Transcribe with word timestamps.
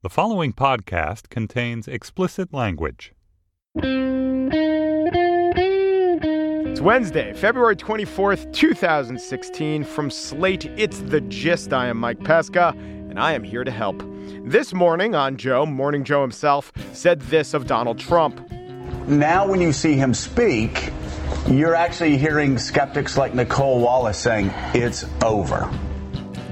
The 0.00 0.08
following 0.08 0.52
podcast 0.52 1.28
contains 1.28 1.88
explicit 1.88 2.54
language. 2.54 3.12
It's 6.62 6.80
Wednesday, 6.80 7.32
February 7.34 7.74
24th, 7.74 8.52
2016. 8.52 9.82
From 9.82 10.08
Slate, 10.08 10.66
it's 10.76 11.00
The 11.00 11.20
Gist. 11.22 11.72
I 11.72 11.88
am 11.88 11.96
Mike 11.96 12.22
Pesca, 12.22 12.74
and 12.76 13.18
I 13.18 13.32
am 13.32 13.42
here 13.42 13.64
to 13.64 13.72
help. 13.72 14.00
This 14.44 14.72
morning 14.72 15.16
on 15.16 15.36
Joe, 15.36 15.66
Morning 15.66 16.04
Joe 16.04 16.22
himself, 16.22 16.70
said 16.92 17.20
this 17.22 17.52
of 17.52 17.66
Donald 17.66 17.98
Trump. 17.98 18.48
Now, 19.08 19.48
when 19.48 19.60
you 19.60 19.72
see 19.72 19.94
him 19.94 20.14
speak, 20.14 20.92
you're 21.48 21.74
actually 21.74 22.16
hearing 22.16 22.56
skeptics 22.56 23.16
like 23.16 23.34
Nicolle 23.34 23.80
Wallace 23.80 24.18
saying 24.18 24.52
it's 24.74 25.04
over. 25.24 25.68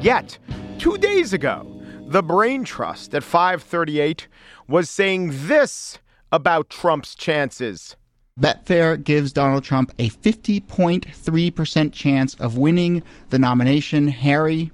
Yet, 0.01 0.37
two 0.81 0.99
days 0.99 1.33
ago, 1.33 1.76
the 2.09 2.23
Brain 2.23 2.65
Trust 2.65 3.15
at 3.15 3.25
538 3.25 4.29
was 4.69 4.89
saying 4.89 5.31
this 5.33 5.99
about 6.31 6.71
Trump's 6.71 7.15
chances. 7.15 7.97
Betfair 8.39 9.03
gives 9.03 9.33
Donald 9.33 9.65
Trump 9.65 9.93
a 9.99 10.11
50.3% 10.11 11.93
chance 11.93 12.35
of 12.35 12.57
winning 12.57 13.03
the 13.31 13.39
nomination. 13.39 14.09
Harry, 14.09 14.71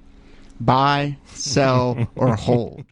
buy, 0.59 1.17
sell, 1.25 2.07
or 2.15 2.35
hold. 2.35 2.85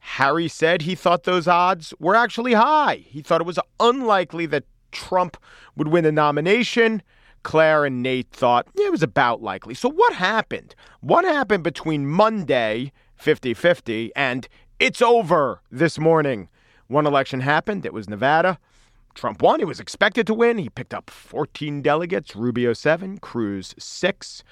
Harry 0.00 0.48
said 0.48 0.82
he 0.82 0.94
thought 0.94 1.24
those 1.24 1.48
odds 1.48 1.94
were 1.98 2.14
actually 2.14 2.52
high. 2.52 2.96
He 3.06 3.22
thought 3.22 3.40
it 3.40 3.46
was 3.46 3.58
unlikely 3.80 4.46
that 4.46 4.64
Trump 4.92 5.36
would 5.76 5.88
win 5.88 6.04
the 6.04 6.12
nomination. 6.12 7.02
Claire 7.44 7.84
and 7.84 8.02
Nate 8.02 8.30
thought 8.30 8.66
it 8.74 8.90
was 8.90 9.02
about 9.02 9.42
likely. 9.42 9.74
So, 9.74 9.88
what 9.88 10.14
happened? 10.14 10.74
What 11.00 11.24
happened 11.24 11.62
between 11.62 12.06
Monday 12.06 12.92
50 13.16 13.54
50. 13.54 14.12
And 14.14 14.48
it's 14.78 15.02
over 15.02 15.62
this 15.70 15.98
morning. 15.98 16.48
One 16.88 17.06
election 17.06 17.40
happened. 17.40 17.84
It 17.84 17.92
was 17.92 18.08
Nevada. 18.08 18.58
Trump 19.14 19.42
won. 19.42 19.58
He 19.58 19.64
was 19.64 19.80
expected 19.80 20.26
to 20.26 20.34
win. 20.34 20.58
He 20.58 20.68
picked 20.68 20.94
up 20.94 21.10
14 21.10 21.82
delegates, 21.82 22.36
Rubio 22.36 22.74
7, 22.74 23.18
Cruz 23.18 23.74
6. 23.78 24.44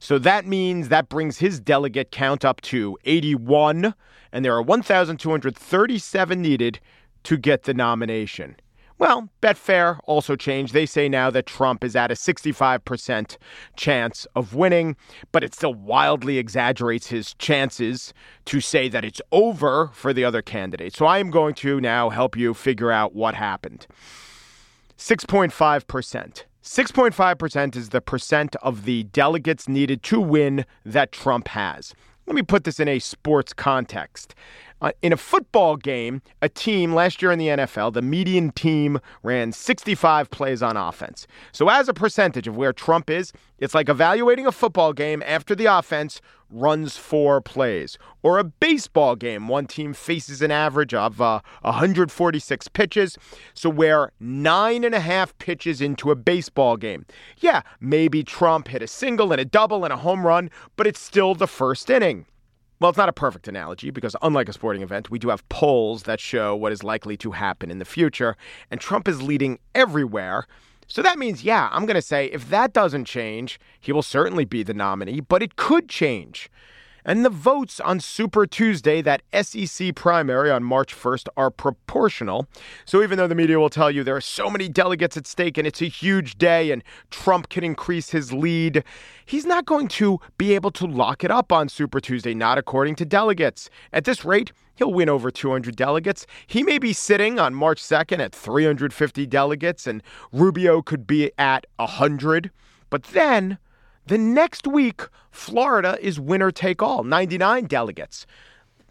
So 0.00 0.18
that 0.18 0.46
means 0.46 0.88
that 0.88 1.08
brings 1.08 1.38
his 1.38 1.58
delegate 1.60 2.10
count 2.10 2.44
up 2.44 2.60
to 2.62 2.98
81, 3.04 3.94
and 4.32 4.44
there 4.44 4.54
are 4.54 4.62
1,237 4.62 6.42
needed 6.42 6.80
to 7.24 7.36
get 7.36 7.64
the 7.64 7.74
nomination. 7.74 8.56
Well, 8.98 9.28
Betfair 9.40 10.00
also 10.04 10.34
changed. 10.34 10.72
They 10.74 10.84
say 10.84 11.08
now 11.08 11.30
that 11.30 11.46
Trump 11.46 11.84
is 11.84 11.94
at 11.94 12.10
a 12.10 12.14
65% 12.14 13.36
chance 13.76 14.26
of 14.34 14.54
winning, 14.54 14.96
but 15.30 15.44
it 15.44 15.54
still 15.54 15.72
wildly 15.72 16.36
exaggerates 16.38 17.06
his 17.06 17.34
chances 17.34 18.12
to 18.46 18.60
say 18.60 18.88
that 18.88 19.04
it's 19.04 19.20
over 19.30 19.90
for 19.94 20.12
the 20.12 20.24
other 20.24 20.42
candidates. 20.42 20.98
So 20.98 21.06
I 21.06 21.18
am 21.18 21.30
going 21.30 21.54
to 21.56 21.80
now 21.80 22.10
help 22.10 22.36
you 22.36 22.54
figure 22.54 22.90
out 22.90 23.14
what 23.14 23.36
happened. 23.36 23.86
6.5%. 24.98 26.42
6.5% 26.64 27.76
is 27.76 27.88
the 27.90 28.00
percent 28.00 28.56
of 28.56 28.84
the 28.84 29.04
delegates 29.04 29.68
needed 29.68 30.02
to 30.02 30.20
win 30.20 30.66
that 30.84 31.12
Trump 31.12 31.48
has. 31.48 31.94
Let 32.26 32.34
me 32.34 32.42
put 32.42 32.64
this 32.64 32.78
in 32.78 32.88
a 32.88 32.98
sports 32.98 33.54
context. 33.54 34.34
Uh, 34.80 34.92
in 35.02 35.12
a 35.12 35.16
football 35.16 35.76
game, 35.76 36.22
a 36.40 36.48
team 36.48 36.94
last 36.94 37.20
year 37.20 37.32
in 37.32 37.38
the 37.38 37.48
NFL, 37.48 37.92
the 37.92 38.02
median 38.02 38.50
team 38.52 39.00
ran 39.22 39.50
65 39.52 40.30
plays 40.30 40.62
on 40.62 40.76
offense. 40.76 41.26
So, 41.52 41.68
as 41.68 41.88
a 41.88 41.94
percentage 41.94 42.46
of 42.46 42.56
where 42.56 42.72
Trump 42.72 43.10
is, 43.10 43.32
it's 43.58 43.74
like 43.74 43.88
evaluating 43.88 44.46
a 44.46 44.52
football 44.52 44.92
game 44.92 45.22
after 45.26 45.54
the 45.54 45.66
offense 45.66 46.20
runs 46.50 46.96
four 46.96 47.40
plays. 47.40 47.98
Or 48.22 48.38
a 48.38 48.44
baseball 48.44 49.16
game, 49.16 49.48
one 49.48 49.66
team 49.66 49.92
faces 49.92 50.40
an 50.42 50.50
average 50.50 50.94
of 50.94 51.20
uh, 51.20 51.40
146 51.62 52.68
pitches. 52.68 53.18
So, 53.54 53.68
we're 53.68 54.12
nine 54.20 54.84
and 54.84 54.94
a 54.94 55.00
half 55.00 55.36
pitches 55.38 55.80
into 55.80 56.12
a 56.12 56.16
baseball 56.16 56.76
game. 56.76 57.04
Yeah, 57.38 57.62
maybe 57.80 58.22
Trump 58.22 58.68
hit 58.68 58.82
a 58.82 58.86
single 58.86 59.32
and 59.32 59.40
a 59.40 59.44
double 59.44 59.84
and 59.84 59.92
a 59.92 59.96
home 59.96 60.24
run, 60.24 60.50
but 60.76 60.86
it's 60.86 61.00
still 61.00 61.34
the 61.34 61.48
first 61.48 61.90
inning. 61.90 62.26
Well, 62.80 62.90
it's 62.90 62.98
not 62.98 63.08
a 63.08 63.12
perfect 63.12 63.48
analogy 63.48 63.90
because, 63.90 64.14
unlike 64.22 64.48
a 64.48 64.52
sporting 64.52 64.82
event, 64.82 65.10
we 65.10 65.18
do 65.18 65.30
have 65.30 65.48
polls 65.48 66.04
that 66.04 66.20
show 66.20 66.54
what 66.54 66.70
is 66.70 66.84
likely 66.84 67.16
to 67.16 67.32
happen 67.32 67.72
in 67.72 67.78
the 67.78 67.84
future, 67.84 68.36
and 68.70 68.80
Trump 68.80 69.08
is 69.08 69.20
leading 69.20 69.58
everywhere. 69.74 70.46
So 70.86 71.02
that 71.02 71.18
means, 71.18 71.42
yeah, 71.42 71.68
I'm 71.72 71.86
going 71.86 71.96
to 71.96 72.02
say 72.02 72.26
if 72.26 72.48
that 72.50 72.72
doesn't 72.72 73.04
change, 73.04 73.58
he 73.80 73.92
will 73.92 74.02
certainly 74.02 74.44
be 74.44 74.62
the 74.62 74.74
nominee, 74.74 75.20
but 75.20 75.42
it 75.42 75.56
could 75.56 75.88
change. 75.88 76.50
And 77.08 77.24
the 77.24 77.30
votes 77.30 77.80
on 77.80 78.00
Super 78.00 78.46
Tuesday, 78.46 79.00
that 79.00 79.22
SEC 79.32 79.94
primary 79.94 80.50
on 80.50 80.62
March 80.62 80.94
1st, 80.94 81.28
are 81.38 81.50
proportional. 81.50 82.46
So 82.84 83.02
even 83.02 83.16
though 83.16 83.26
the 83.26 83.34
media 83.34 83.58
will 83.58 83.70
tell 83.70 83.90
you 83.90 84.04
there 84.04 84.16
are 84.16 84.20
so 84.20 84.50
many 84.50 84.68
delegates 84.68 85.16
at 85.16 85.26
stake 85.26 85.56
and 85.56 85.66
it's 85.66 85.80
a 85.80 85.86
huge 85.86 86.36
day 86.36 86.70
and 86.70 86.84
Trump 87.10 87.48
can 87.48 87.64
increase 87.64 88.10
his 88.10 88.34
lead, 88.34 88.84
he's 89.24 89.46
not 89.46 89.64
going 89.64 89.88
to 89.88 90.18
be 90.36 90.54
able 90.54 90.70
to 90.72 90.84
lock 90.84 91.24
it 91.24 91.30
up 91.30 91.50
on 91.50 91.70
Super 91.70 91.98
Tuesday, 91.98 92.34
not 92.34 92.58
according 92.58 92.94
to 92.96 93.06
delegates. 93.06 93.70
At 93.90 94.04
this 94.04 94.22
rate, 94.26 94.52
he'll 94.74 94.92
win 94.92 95.08
over 95.08 95.30
200 95.30 95.74
delegates. 95.76 96.26
He 96.46 96.62
may 96.62 96.76
be 96.76 96.92
sitting 96.92 97.38
on 97.38 97.54
March 97.54 97.82
2nd 97.82 98.18
at 98.18 98.34
350 98.34 99.24
delegates, 99.24 99.86
and 99.86 100.02
Rubio 100.30 100.82
could 100.82 101.06
be 101.06 101.32
at 101.38 101.66
100. 101.76 102.50
But 102.90 103.04
then 103.04 103.56
the 104.08 104.18
next 104.18 104.66
week, 104.66 105.02
Florida 105.30 105.98
is 106.00 106.18
winner 106.18 106.50
take 106.50 106.82
all, 106.82 107.04
99 107.04 107.66
delegates. 107.66 108.26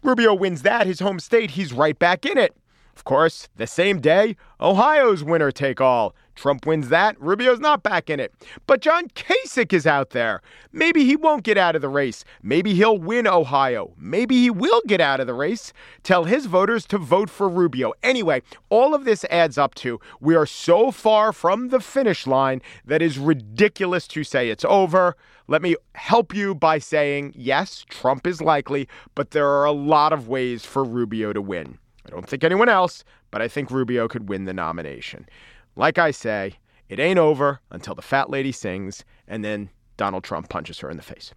Rubio 0.02 0.32
wins 0.32 0.62
that, 0.62 0.86
his 0.86 1.00
home 1.00 1.18
state, 1.18 1.52
he's 1.52 1.72
right 1.72 1.98
back 1.98 2.24
in 2.24 2.38
it. 2.38 2.56
Of 2.98 3.04
course, 3.04 3.48
the 3.54 3.68
same 3.68 4.00
day, 4.00 4.34
Ohio's 4.60 5.22
winner 5.22 5.52
take 5.52 5.80
all. 5.80 6.16
Trump 6.34 6.66
wins 6.66 6.88
that. 6.88 7.14
Rubio's 7.20 7.60
not 7.60 7.84
back 7.84 8.10
in 8.10 8.18
it. 8.18 8.34
But 8.66 8.80
John 8.80 9.06
Kasich 9.10 9.72
is 9.72 9.86
out 9.86 10.10
there. 10.10 10.42
Maybe 10.72 11.04
he 11.04 11.14
won't 11.14 11.44
get 11.44 11.56
out 11.56 11.76
of 11.76 11.80
the 11.80 11.88
race. 11.88 12.24
Maybe 12.42 12.74
he'll 12.74 12.98
win 12.98 13.28
Ohio. 13.28 13.94
Maybe 13.96 14.42
he 14.42 14.50
will 14.50 14.82
get 14.88 15.00
out 15.00 15.20
of 15.20 15.28
the 15.28 15.34
race. 15.34 15.72
Tell 16.02 16.24
his 16.24 16.46
voters 16.46 16.86
to 16.86 16.98
vote 16.98 17.30
for 17.30 17.48
Rubio. 17.48 17.92
Anyway, 18.02 18.42
all 18.68 18.96
of 18.96 19.04
this 19.04 19.24
adds 19.30 19.58
up 19.58 19.76
to 19.76 20.00
we 20.20 20.34
are 20.34 20.44
so 20.44 20.90
far 20.90 21.32
from 21.32 21.68
the 21.68 21.78
finish 21.78 22.26
line 22.26 22.60
that 22.84 23.00
is 23.00 23.16
ridiculous 23.16 24.08
to 24.08 24.24
say 24.24 24.50
it's 24.50 24.64
over. 24.64 25.16
Let 25.46 25.62
me 25.62 25.76
help 25.94 26.34
you 26.34 26.52
by 26.52 26.80
saying 26.80 27.34
yes, 27.36 27.84
Trump 27.88 28.26
is 28.26 28.42
likely, 28.42 28.88
but 29.14 29.30
there 29.30 29.48
are 29.48 29.64
a 29.64 29.72
lot 29.72 30.12
of 30.12 30.26
ways 30.26 30.64
for 30.64 30.82
Rubio 30.82 31.32
to 31.32 31.40
win. 31.40 31.78
I 32.08 32.12
don't 32.12 32.28
think 32.28 32.44
anyone 32.44 32.68
else, 32.68 33.04
but 33.30 33.42
I 33.42 33.48
think 33.48 33.70
Rubio 33.70 34.08
could 34.08 34.28
win 34.28 34.44
the 34.44 34.54
nomination. 34.54 35.28
Like 35.76 35.98
I 35.98 36.10
say, 36.10 36.54
it 36.88 36.98
ain't 36.98 37.18
over 37.18 37.60
until 37.70 37.94
the 37.94 38.02
fat 38.02 38.30
lady 38.30 38.52
sings 38.52 39.04
and 39.26 39.44
then 39.44 39.68
Donald 39.96 40.24
Trump 40.24 40.48
punches 40.48 40.78
her 40.78 40.90
in 40.90 40.96
the 40.96 41.02
face. 41.02 41.32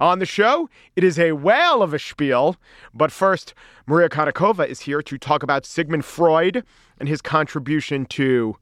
On 0.00 0.18
the 0.18 0.26
show, 0.26 0.68
it 0.96 1.04
is 1.04 1.18
a 1.18 1.32
whale 1.32 1.82
of 1.82 1.94
a 1.94 1.98
spiel. 1.98 2.56
But 2.92 3.12
first, 3.12 3.54
Maria 3.86 4.08
Konnikova 4.08 4.66
is 4.66 4.80
here 4.80 5.02
to 5.02 5.18
talk 5.18 5.42
about 5.42 5.66
Sigmund 5.66 6.04
Freud 6.04 6.64
and 6.98 7.08
his 7.08 7.20
contribution 7.20 8.06
to 8.06 8.56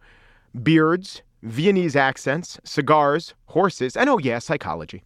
beards, 0.62 1.22
Viennese 1.42 1.96
accents, 1.96 2.60
cigars, 2.64 3.34
horses, 3.46 3.96
and 3.96 4.10
oh, 4.10 4.18
yeah, 4.18 4.38
psychology. 4.38 5.02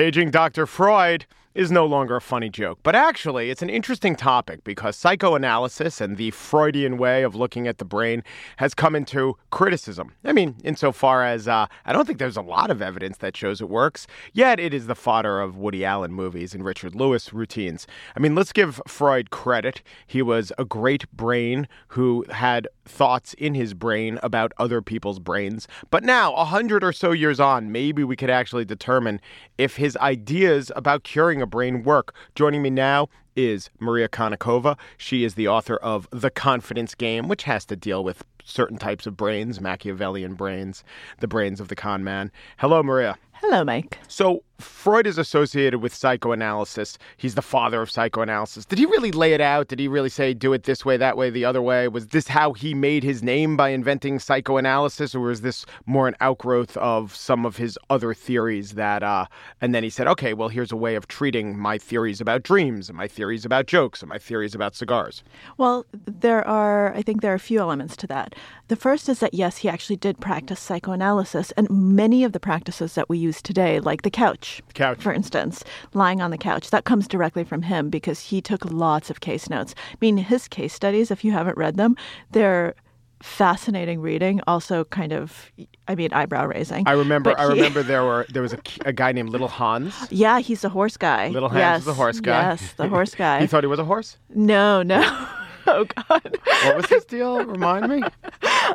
Paging 0.00 0.30
Dr. 0.30 0.64
Freud 0.64 1.26
is 1.54 1.70
no 1.70 1.84
longer 1.84 2.16
a 2.16 2.20
funny 2.22 2.48
joke. 2.48 2.78
But 2.82 2.94
actually, 2.94 3.50
it's 3.50 3.60
an 3.60 3.68
interesting 3.68 4.16
topic 4.16 4.64
because 4.64 4.96
psychoanalysis 4.96 6.00
and 6.00 6.16
the 6.16 6.30
Freudian 6.30 6.96
way 6.96 7.22
of 7.22 7.34
looking 7.34 7.68
at 7.68 7.76
the 7.76 7.84
brain 7.84 8.22
has 8.56 8.72
come 8.72 8.96
into 8.96 9.36
criticism. 9.50 10.12
I 10.24 10.32
mean, 10.32 10.56
insofar 10.64 11.22
as 11.24 11.46
uh, 11.46 11.66
I 11.84 11.92
don't 11.92 12.06
think 12.06 12.18
there's 12.18 12.38
a 12.38 12.40
lot 12.40 12.70
of 12.70 12.80
evidence 12.80 13.18
that 13.18 13.36
shows 13.36 13.60
it 13.60 13.68
works, 13.68 14.06
yet 14.32 14.58
it 14.58 14.72
is 14.72 14.86
the 14.86 14.94
fodder 14.94 15.38
of 15.38 15.58
Woody 15.58 15.84
Allen 15.84 16.14
movies 16.14 16.54
and 16.54 16.64
Richard 16.64 16.94
Lewis 16.94 17.34
routines. 17.34 17.86
I 18.16 18.20
mean, 18.20 18.34
let's 18.34 18.52
give 18.52 18.80
Freud 18.86 19.28
credit. 19.28 19.82
He 20.06 20.22
was 20.22 20.50
a 20.56 20.64
great 20.64 21.10
brain 21.12 21.68
who 21.88 22.24
had 22.30 22.68
thoughts 22.90 23.34
in 23.34 23.54
his 23.54 23.72
brain 23.72 24.18
about 24.22 24.52
other 24.58 24.82
people's 24.82 25.18
brains. 25.18 25.68
But 25.90 26.02
now, 26.04 26.34
a 26.34 26.44
hundred 26.44 26.84
or 26.84 26.92
so 26.92 27.12
years 27.12 27.40
on, 27.40 27.72
maybe 27.72 28.04
we 28.04 28.16
could 28.16 28.30
actually 28.30 28.64
determine 28.64 29.20
if 29.56 29.76
his 29.76 29.96
ideas 29.98 30.70
about 30.74 31.04
curing 31.04 31.40
a 31.40 31.46
brain 31.46 31.82
work. 31.82 32.14
Joining 32.34 32.62
me 32.62 32.70
now 32.70 33.08
is 33.36 33.70
Maria 33.78 34.08
Konnikova. 34.08 34.76
She 34.98 35.24
is 35.24 35.34
the 35.34 35.48
author 35.48 35.76
of 35.76 36.08
The 36.10 36.30
Confidence 36.30 36.94
Game, 36.94 37.28
which 37.28 37.44
has 37.44 37.64
to 37.66 37.76
deal 37.76 38.02
with 38.02 38.24
certain 38.44 38.78
types 38.78 39.06
of 39.06 39.16
brains, 39.16 39.60
Machiavellian 39.60 40.34
brains, 40.34 40.82
the 41.20 41.28
brains 41.28 41.60
of 41.60 41.68
the 41.68 41.76
con 41.76 42.02
man. 42.02 42.32
Hello, 42.58 42.82
Maria. 42.82 43.16
Hello, 43.40 43.64
Mike. 43.64 43.98
So, 44.06 44.42
Freud 44.58 45.06
is 45.06 45.16
associated 45.16 45.80
with 45.80 45.94
psychoanalysis. 45.94 46.98
He's 47.16 47.34
the 47.34 47.40
father 47.40 47.80
of 47.80 47.90
psychoanalysis. 47.90 48.66
Did 48.66 48.78
he 48.78 48.84
really 48.84 49.10
lay 49.10 49.32
it 49.32 49.40
out? 49.40 49.68
Did 49.68 49.78
he 49.78 49.88
really 49.88 50.10
say, 50.10 50.34
do 50.34 50.52
it 50.52 50.64
this 50.64 50.84
way, 50.84 50.98
that 50.98 51.16
way, 51.16 51.30
the 51.30 51.46
other 51.46 51.62
way? 51.62 51.88
Was 51.88 52.08
this 52.08 52.28
how 52.28 52.52
he 52.52 52.74
made 52.74 53.02
his 53.02 53.22
name 53.22 53.56
by 53.56 53.70
inventing 53.70 54.18
psychoanalysis, 54.18 55.14
or 55.14 55.20
was 55.20 55.40
this 55.40 55.64
more 55.86 56.08
an 56.08 56.16
outgrowth 56.20 56.76
of 56.76 57.16
some 57.16 57.46
of 57.46 57.56
his 57.56 57.78
other 57.88 58.12
theories 58.12 58.72
that, 58.72 59.02
uh, 59.02 59.24
and 59.62 59.74
then 59.74 59.82
he 59.82 59.88
said, 59.88 60.06
okay, 60.06 60.34
well, 60.34 60.50
here's 60.50 60.72
a 60.72 60.76
way 60.76 60.94
of 60.94 61.08
treating 61.08 61.58
my 61.58 61.78
theories 61.78 62.20
about 62.20 62.42
dreams, 62.42 62.90
and 62.90 62.98
my 62.98 63.08
theories 63.08 63.46
about 63.46 63.64
jokes, 63.66 64.02
and 64.02 64.10
my 64.10 64.18
theories 64.18 64.54
about 64.54 64.74
cigars? 64.74 65.24
Well, 65.56 65.86
there 65.92 66.46
are, 66.46 66.94
I 66.94 67.00
think 67.00 67.22
there 67.22 67.32
are 67.32 67.36
a 67.36 67.40
few 67.40 67.60
elements 67.60 67.96
to 67.96 68.06
that. 68.08 68.34
The 68.68 68.76
first 68.76 69.08
is 69.08 69.20
that, 69.20 69.32
yes, 69.32 69.58
he 69.58 69.70
actually 69.70 69.96
did 69.96 70.20
practice 70.20 70.60
psychoanalysis, 70.60 71.50
and 71.52 71.70
many 71.70 72.24
of 72.24 72.32
the 72.32 72.40
practices 72.40 72.94
that 72.94 73.08
we 73.08 73.16
use 73.16 73.29
today, 73.42 73.80
like 73.80 74.02
the 74.02 74.10
couch, 74.10 74.62
couch. 74.74 74.98
for 75.00 75.12
instance, 75.12 75.62
lying 75.94 76.20
on 76.20 76.30
the 76.30 76.38
couch, 76.38 76.70
that 76.70 76.84
comes 76.84 77.06
directly 77.06 77.44
from 77.44 77.62
him 77.62 77.90
because 77.90 78.20
he 78.20 78.40
took 78.40 78.64
lots 78.64 79.10
of 79.10 79.20
case 79.20 79.50
notes. 79.50 79.74
I 79.92 79.96
mean, 80.00 80.16
his 80.16 80.48
case 80.48 80.72
studies, 80.72 81.10
if 81.10 81.24
you 81.24 81.32
haven't 81.32 81.56
read 81.56 81.76
them, 81.76 81.96
they're 82.30 82.74
fascinating 83.22 84.00
reading. 84.00 84.40
Also, 84.46 84.84
kind 84.84 85.12
of, 85.12 85.50
I 85.86 85.94
mean, 85.94 86.12
eyebrow 86.12 86.46
raising. 86.46 86.88
I 86.88 86.92
remember. 86.92 87.38
I 87.38 87.44
remember 87.44 87.82
there 87.82 88.04
were 88.04 88.26
there 88.32 88.42
was 88.42 88.52
a, 88.52 88.60
a 88.84 88.92
guy 88.92 89.12
named 89.12 89.30
Little 89.30 89.48
Hans. 89.48 89.94
Yeah, 90.10 90.40
he's 90.40 90.62
the 90.62 90.68
horse 90.68 90.96
guy. 90.96 91.28
Little 91.28 91.48
Hans 91.48 91.58
yes, 91.58 91.78
is 91.80 91.86
the 91.86 91.94
horse 91.94 92.20
guy. 92.20 92.42
Yes, 92.50 92.72
the 92.72 92.88
horse 92.88 93.14
guy. 93.26 93.40
He 93.40 93.46
thought 93.46 93.62
he 93.62 93.68
was 93.68 93.78
a 93.78 93.84
horse. 93.84 94.16
no, 94.28 94.82
no. 94.82 95.28
Oh 95.72 95.84
God. 95.84 96.38
What 96.64 96.76
was 96.76 96.86
his 96.86 97.04
deal? 97.04 97.44
Remind 97.44 97.88
me. 97.88 98.02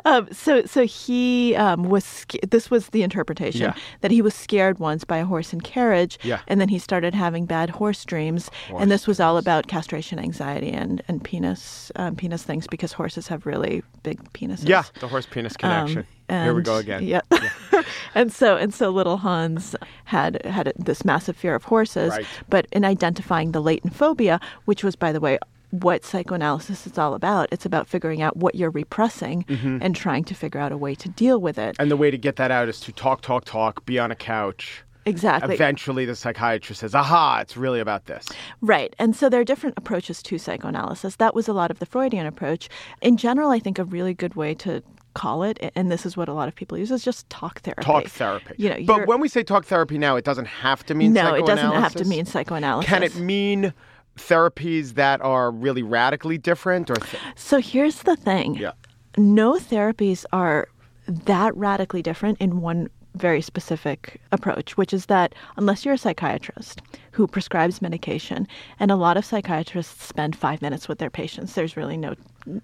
Um, 0.04 0.28
so, 0.32 0.64
so 0.64 0.84
he 0.86 1.54
um, 1.56 1.84
was. 1.84 2.24
This 2.48 2.70
was 2.70 2.88
the 2.88 3.02
interpretation 3.02 3.60
Yeah. 3.62 3.74
that 4.00 4.10
he 4.10 4.22
was 4.22 4.34
scared 4.34 4.78
once 4.78 5.04
by 5.04 5.18
a 5.18 5.24
horse 5.24 5.52
and 5.52 5.62
carriage, 5.62 6.18
Yeah. 6.22 6.40
and 6.48 6.60
then 6.60 6.68
he 6.68 6.78
started 6.78 7.14
having 7.14 7.44
bad 7.46 7.70
horse 7.70 8.04
dreams. 8.04 8.50
and 8.78 8.90
this 8.90 9.06
was 9.06 9.20
all 9.20 9.36
about 9.36 9.66
castration 9.66 10.18
anxiety 10.18 10.70
and 10.70 11.02
and 11.08 11.22
penis 11.22 11.92
um, 11.96 12.16
penis 12.16 12.42
things 12.42 12.66
because 12.66 12.92
horses 12.92 13.28
have 13.28 13.46
really 13.46 13.82
big 14.02 14.18
penises. 14.32 14.68
Yeah, 14.68 14.84
the 15.00 15.08
horse 15.08 15.26
penis 15.26 15.56
connection. 15.56 16.06
Um, 16.28 16.42
Here 16.44 16.54
we 16.54 16.62
go 16.62 16.76
again. 16.76 17.04
Yeah. 17.04 17.20
and 18.14 18.32
so 18.32 18.56
and 18.56 18.72
so 18.74 18.90
little 18.90 19.18
Hans 19.18 19.76
had 20.04 20.44
had 20.44 20.72
this 20.76 21.04
massive 21.04 21.36
fear 21.36 21.54
of 21.54 21.64
horses, 21.64 22.10
Right. 22.10 22.26
but 22.48 22.66
in 22.72 22.84
identifying 22.84 23.52
the 23.52 23.60
latent 23.60 23.94
phobia, 23.94 24.40
which 24.64 24.82
was 24.82 24.96
by 24.96 25.12
the 25.12 25.20
way 25.20 25.38
what 25.70 26.04
psychoanalysis 26.04 26.86
is 26.86 26.98
all 26.98 27.14
about, 27.14 27.48
it's 27.50 27.66
about 27.66 27.86
figuring 27.88 28.22
out 28.22 28.36
what 28.36 28.54
you're 28.54 28.70
repressing 28.70 29.44
Mm-hmm. 29.46 29.78
and 29.80 29.94
trying 29.94 30.24
to 30.24 30.34
figure 30.34 30.60
out 30.60 30.72
a 30.72 30.76
way 30.76 30.94
to 30.94 31.08
deal 31.08 31.40
with 31.40 31.58
it. 31.58 31.76
And 31.78 31.90
the 31.90 31.96
way 31.96 32.10
to 32.10 32.18
get 32.18 32.36
that 32.36 32.50
out 32.50 32.68
is 32.68 32.80
to 32.80 32.92
talk, 32.92 33.20
talk, 33.22 33.44
talk, 33.44 33.84
be 33.86 33.98
on 33.98 34.10
a 34.10 34.14
couch. 34.14 34.82
Exactly. 35.04 35.54
Eventually, 35.54 36.04
the 36.04 36.16
psychiatrist 36.16 36.80
says, 36.80 36.94
aha, 36.94 37.38
it's 37.40 37.56
really 37.56 37.80
about 37.80 38.06
this. 38.06 38.26
Right. 38.60 38.94
And 38.98 39.14
so 39.14 39.28
there 39.28 39.40
are 39.40 39.44
different 39.44 39.78
approaches 39.78 40.22
to 40.24 40.38
psychoanalysis. 40.38 41.16
That 41.16 41.34
was 41.34 41.48
a 41.48 41.52
lot 41.52 41.70
of 41.70 41.78
the 41.78 41.86
Freudian 41.86 42.26
approach. 42.26 42.68
In 43.00 43.16
general, 43.16 43.50
I 43.50 43.60
think 43.60 43.78
a 43.78 43.84
really 43.84 44.14
good 44.14 44.34
way 44.34 44.54
to 44.56 44.82
call 45.14 45.44
it, 45.44 45.58
and 45.74 45.90
this 45.90 46.04
is 46.04 46.16
what 46.16 46.28
a 46.28 46.32
lot 46.32 46.48
of 46.48 46.54
people 46.54 46.76
use, 46.76 46.90
is 46.90 47.04
just 47.04 47.28
talk 47.30 47.60
therapy. 47.60 47.82
Talk 47.82 48.06
therapy. 48.08 48.54
You 48.58 48.70
know, 48.70 48.76
but 48.84 49.06
when 49.06 49.20
we 49.20 49.28
say 49.28 49.42
talk 49.42 49.64
therapy 49.64 49.96
now, 49.96 50.16
it 50.16 50.24
doesn't 50.24 50.46
have 50.46 50.84
to 50.86 50.94
mean 50.94 51.12
no, 51.12 51.34
it 51.34 51.46
doesn't 51.46 51.72
have 51.72 51.94
to 51.94 52.04
mean 52.04 52.26
psychoanalysis. 52.26 52.88
Can 52.88 53.02
it 53.02 53.16
mean 53.16 53.72
therapies 54.16 54.94
that 54.94 55.20
are 55.20 55.50
really 55.50 55.82
radically 55.82 56.38
different? 56.38 56.90
Or 56.90 56.96
th- 56.96 57.22
So 57.36 57.58
here's 57.60 58.02
the 58.02 58.16
thing. 58.16 58.54
Yeah. 58.54 58.72
No 59.16 59.54
therapies 59.54 60.24
are 60.32 60.68
that 61.06 61.56
radically 61.56 62.02
different 62.02 62.38
in 62.40 62.60
one 62.60 62.88
very 63.14 63.40
specific 63.40 64.20
approach, 64.32 64.76
which 64.76 64.92
is 64.92 65.06
that 65.06 65.34
unless 65.56 65.84
you're 65.84 65.94
a 65.94 65.98
psychiatrist 65.98 66.82
who 67.12 67.26
prescribes 67.26 67.80
medication, 67.80 68.46
and 68.78 68.90
a 68.90 68.96
lot 68.96 69.16
of 69.16 69.24
psychiatrists 69.24 70.04
spend 70.06 70.36
five 70.36 70.60
minutes 70.60 70.86
with 70.86 70.98
their 70.98 71.08
patients, 71.08 71.54
there's 71.54 71.76
really 71.78 71.96
no, 71.96 72.14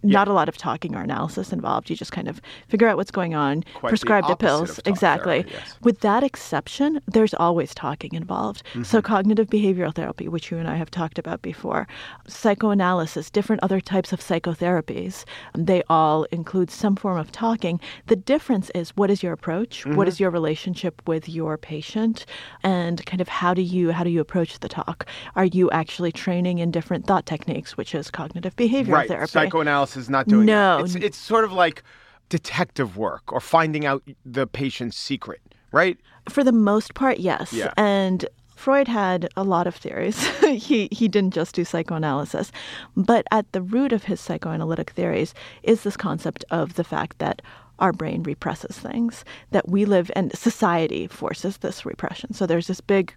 not 0.02 0.28
a 0.28 0.32
lot 0.32 0.48
of 0.48 0.56
talking 0.56 0.94
or 0.94 1.02
analysis 1.02 1.52
involved. 1.52 1.90
You 1.90 1.96
just 1.96 2.12
kind 2.12 2.28
of 2.28 2.40
figure 2.68 2.88
out 2.88 2.96
what's 2.96 3.10
going 3.10 3.34
on, 3.34 3.64
Quite 3.74 3.88
prescribe 3.90 4.24
the 4.24 4.32
opposite 4.32 4.46
pills. 4.46 4.80
exactly. 4.84 5.42
therapy, 5.42 5.52
yes. 5.54 5.76
With 5.82 6.00
that 6.00 6.22
exception, 6.22 7.00
there's 7.06 7.34
always 7.34 7.74
talking 7.74 8.14
involved. 8.14 8.62
Mm-hmm. 8.70 8.82
So, 8.84 9.02
cognitive 9.02 9.48
behavioral 9.48 9.94
therapy, 9.94 10.28
which 10.28 10.50
you 10.50 10.58
and 10.58 10.68
I 10.68 10.76
have 10.76 10.90
talked 10.90 11.18
about 11.18 11.42
before, 11.42 11.86
psychoanalysis, 12.26 13.30
different 13.30 13.62
other 13.62 13.80
types 13.80 14.12
of 14.12 14.20
psychotherapies, 14.20 15.24
they 15.56 15.82
all 15.88 16.24
include 16.24 16.70
some 16.70 16.96
form 16.96 17.18
of 17.18 17.30
talking. 17.32 17.80
The 18.06 18.16
difference 18.16 18.70
is 18.74 18.90
what 18.96 19.10
is 19.10 19.22
your 19.22 19.32
approach? 19.32 19.84
What 19.86 19.92
Mm-hmm. 19.92 20.08
is 20.08 20.20
your 20.20 20.30
relationship 20.30 21.00
with 21.06 21.28
your 21.28 21.56
patient? 21.56 22.26
And 22.64 23.04
kind 23.06 23.20
of 23.20 23.28
how 23.28 23.54
do 23.54 23.62
you 23.62 23.92
how 23.92 24.04
do 24.04 24.10
you 24.10 24.20
approach 24.20 24.58
the 24.58 24.68
talk? 24.68 25.06
Are 25.36 25.44
you 25.44 25.70
actually 25.70 26.12
training 26.12 26.58
in 26.58 26.70
different 26.70 27.06
thought 27.06 27.24
techniques, 27.26 27.76
which 27.76 27.94
is 27.94 28.10
cognitive 28.10 28.56
behavioral 28.56 28.92
right. 28.92 29.08
therapy? 29.08 29.30
Psychoanalysis 29.30 29.71
is 29.96 30.08
not 30.10 30.26
doing 30.28 30.46
No. 30.46 30.78
that. 30.78 30.84
It's, 30.84 30.94
it's 30.94 31.18
sort 31.18 31.44
of 31.44 31.52
like 31.52 31.82
detective 32.28 32.96
work 32.96 33.32
or 33.32 33.40
finding 33.40 33.84
out 33.86 34.02
the 34.24 34.46
patient's 34.46 34.96
secret, 34.96 35.40
right? 35.72 35.98
For 36.28 36.42
the 36.44 36.52
most 36.52 36.94
part, 36.94 37.18
yes. 37.18 37.52
Yeah. 37.52 37.72
And 37.76 38.24
Freud 38.56 38.88
had 38.88 39.28
a 39.36 39.42
lot 39.42 39.66
of 39.66 39.74
theories. 39.74 40.24
he 40.40 40.88
he 40.92 41.08
didn't 41.08 41.34
just 41.34 41.54
do 41.54 41.64
psychoanalysis, 41.64 42.52
but 42.96 43.26
at 43.30 43.50
the 43.52 43.60
root 43.62 43.92
of 43.92 44.04
his 44.04 44.20
psychoanalytic 44.20 44.90
theories 44.90 45.34
is 45.62 45.82
this 45.82 45.96
concept 45.96 46.44
of 46.50 46.74
the 46.74 46.84
fact 46.84 47.18
that 47.18 47.42
our 47.80 47.92
brain 47.92 48.22
represses 48.22 48.78
things 48.78 49.24
that 49.50 49.68
we 49.68 49.84
live 49.84 50.10
and 50.14 50.36
society 50.38 51.08
forces 51.08 51.56
this 51.58 51.84
repression. 51.84 52.32
So 52.32 52.46
there's 52.46 52.68
this 52.68 52.80
big 52.80 53.14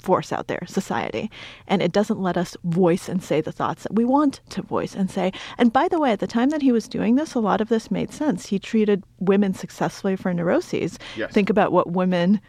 force 0.00 0.32
out 0.32 0.46
there, 0.46 0.62
society, 0.66 1.30
and 1.66 1.82
it 1.82 1.92
doesn't 1.92 2.20
let 2.20 2.36
us 2.36 2.56
voice 2.64 3.08
and 3.08 3.22
say 3.22 3.40
the 3.40 3.52
thoughts 3.52 3.82
that 3.82 3.94
we 3.94 4.04
want 4.04 4.40
to 4.50 4.62
voice 4.62 4.94
and 4.94 5.10
say. 5.10 5.32
And 5.58 5.72
by 5.72 5.88
the 5.88 6.00
way, 6.00 6.12
at 6.12 6.20
the 6.20 6.26
time 6.26 6.50
that 6.50 6.62
he 6.62 6.72
was 6.72 6.88
doing 6.88 7.14
this, 7.14 7.34
a 7.34 7.40
lot 7.40 7.60
of 7.60 7.68
this 7.68 7.90
made 7.90 8.12
sense. 8.12 8.46
He 8.46 8.58
treated 8.58 9.04
women 9.18 9.54
successfully 9.54 10.16
for 10.16 10.32
neuroses. 10.32 10.98
Yes. 11.16 11.32
Think 11.32 11.50
about 11.50 11.72
what 11.72 11.92
women 11.92 12.40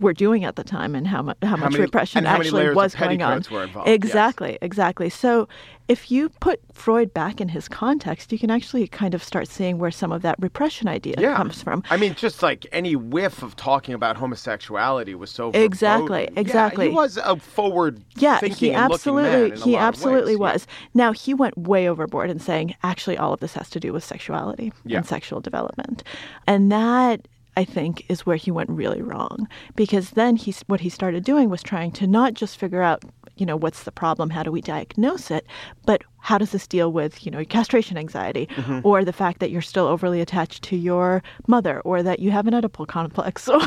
were 0.00 0.12
doing 0.12 0.44
at 0.44 0.56
the 0.56 0.64
time 0.64 0.94
and 0.94 1.06
how 1.06 1.22
much 1.22 1.36
how, 1.42 1.56
much 1.56 1.72
many- 1.72 1.82
repression 1.84 2.24
how 2.24 2.36
actually 2.36 2.70
was 2.74 2.94
going 2.94 3.20
on. 3.22 3.38
involved, 3.38 3.74
yes. 3.88 3.94
Exactly, 3.94 4.58
exactly. 4.62 5.10
So 5.10 5.48
if 5.88 6.10
you 6.10 6.28
put 6.40 6.60
Freud 6.72 7.14
back 7.14 7.40
in 7.40 7.48
his 7.48 7.66
context, 7.66 8.30
you 8.30 8.38
can 8.38 8.50
actually 8.50 8.86
kind 8.88 9.14
of 9.14 9.24
start 9.24 9.48
seeing 9.48 9.78
where 9.78 9.90
some 9.90 10.12
of 10.12 10.20
that 10.22 10.36
repression 10.38 10.86
idea 10.86 11.14
Yeah. 11.18 11.34
comes 11.34 11.62
from. 11.62 11.82
I 11.90 11.96
mean, 11.96 12.14
just 12.14 12.42
like 12.42 12.66
any 12.72 12.94
whiff 12.94 13.42
of 13.42 13.56
talking 13.56 13.94
about 13.94 14.16
homosexuality 14.18 15.14
was 15.14 15.30
so 15.30 15.50
Exactly, 15.52 16.20
verboten. 16.26 16.38
exactly. 16.38 16.84
Yeah, 16.86 16.90
he 16.90 16.96
was 16.96 17.16
a 17.16 17.36
forward 17.36 18.02
Yeah, 18.16 18.38
thinking 18.38 18.70
he 18.72 18.74
absolutely 18.74 19.30
man 19.30 19.52
in 19.52 19.62
a 19.62 19.64
he 19.64 19.76
absolutely 19.76 20.36
ways. 20.36 20.48
Yeah. 20.48 20.52
was. 20.52 20.66
Now 20.94 21.12
he 21.12 21.32
went 21.34 21.56
way 21.56 21.88
overboard 21.88 22.30
in 22.30 22.38
saying 22.38 22.74
actually 22.82 23.16
all 23.16 23.32
of 23.32 23.40
this 23.40 23.54
has 23.54 23.70
to 23.70 23.80
do 23.80 23.92
with 23.92 24.04
sexuality 24.04 24.72
Yeah. 24.84 24.98
and 24.98 25.06
sexual 25.06 25.40
development. 25.40 26.02
And 26.46 26.70
that 26.70 27.26
I 27.60 27.64
think 27.64 28.04
is 28.08 28.24
where 28.26 28.36
he 28.44 28.50
went 28.58 28.70
really 28.70 29.02
wrong 29.10 29.48
because 29.74 30.10
then 30.10 30.36
he 30.36 30.54
what 30.68 30.80
he 30.80 30.88
started 30.88 31.24
doing 31.24 31.46
was 31.50 31.62
trying 31.62 31.90
to 31.98 32.06
not 32.06 32.34
just 32.34 32.56
figure 32.56 32.82
out, 32.82 33.00
you 33.40 33.46
know, 33.48 33.56
what's 33.64 33.82
the 33.82 33.90
problem, 34.02 34.30
how 34.30 34.42
do 34.44 34.52
we 34.52 34.60
diagnose 34.74 35.26
it, 35.38 35.44
but 35.84 36.00
how 36.28 36.38
does 36.38 36.52
this 36.52 36.66
deal 36.68 36.92
with, 36.92 37.24
you 37.24 37.30
know, 37.32 37.44
castration 37.56 37.96
anxiety 37.98 38.46
Mm-hmm. 38.58 38.80
or 38.88 39.04
the 39.04 39.12
fact 39.22 39.40
that 39.40 39.50
you're 39.50 39.70
still 39.72 39.86
overly 39.94 40.20
attached 40.20 40.62
to 40.70 40.76
your 40.76 41.22
mother 41.54 41.80
or 41.88 41.96
that 42.08 42.18
you 42.20 42.30
have 42.30 42.46
an 42.46 42.54
Oedipal 42.54 42.86
complex 42.86 43.48
or 43.56 43.60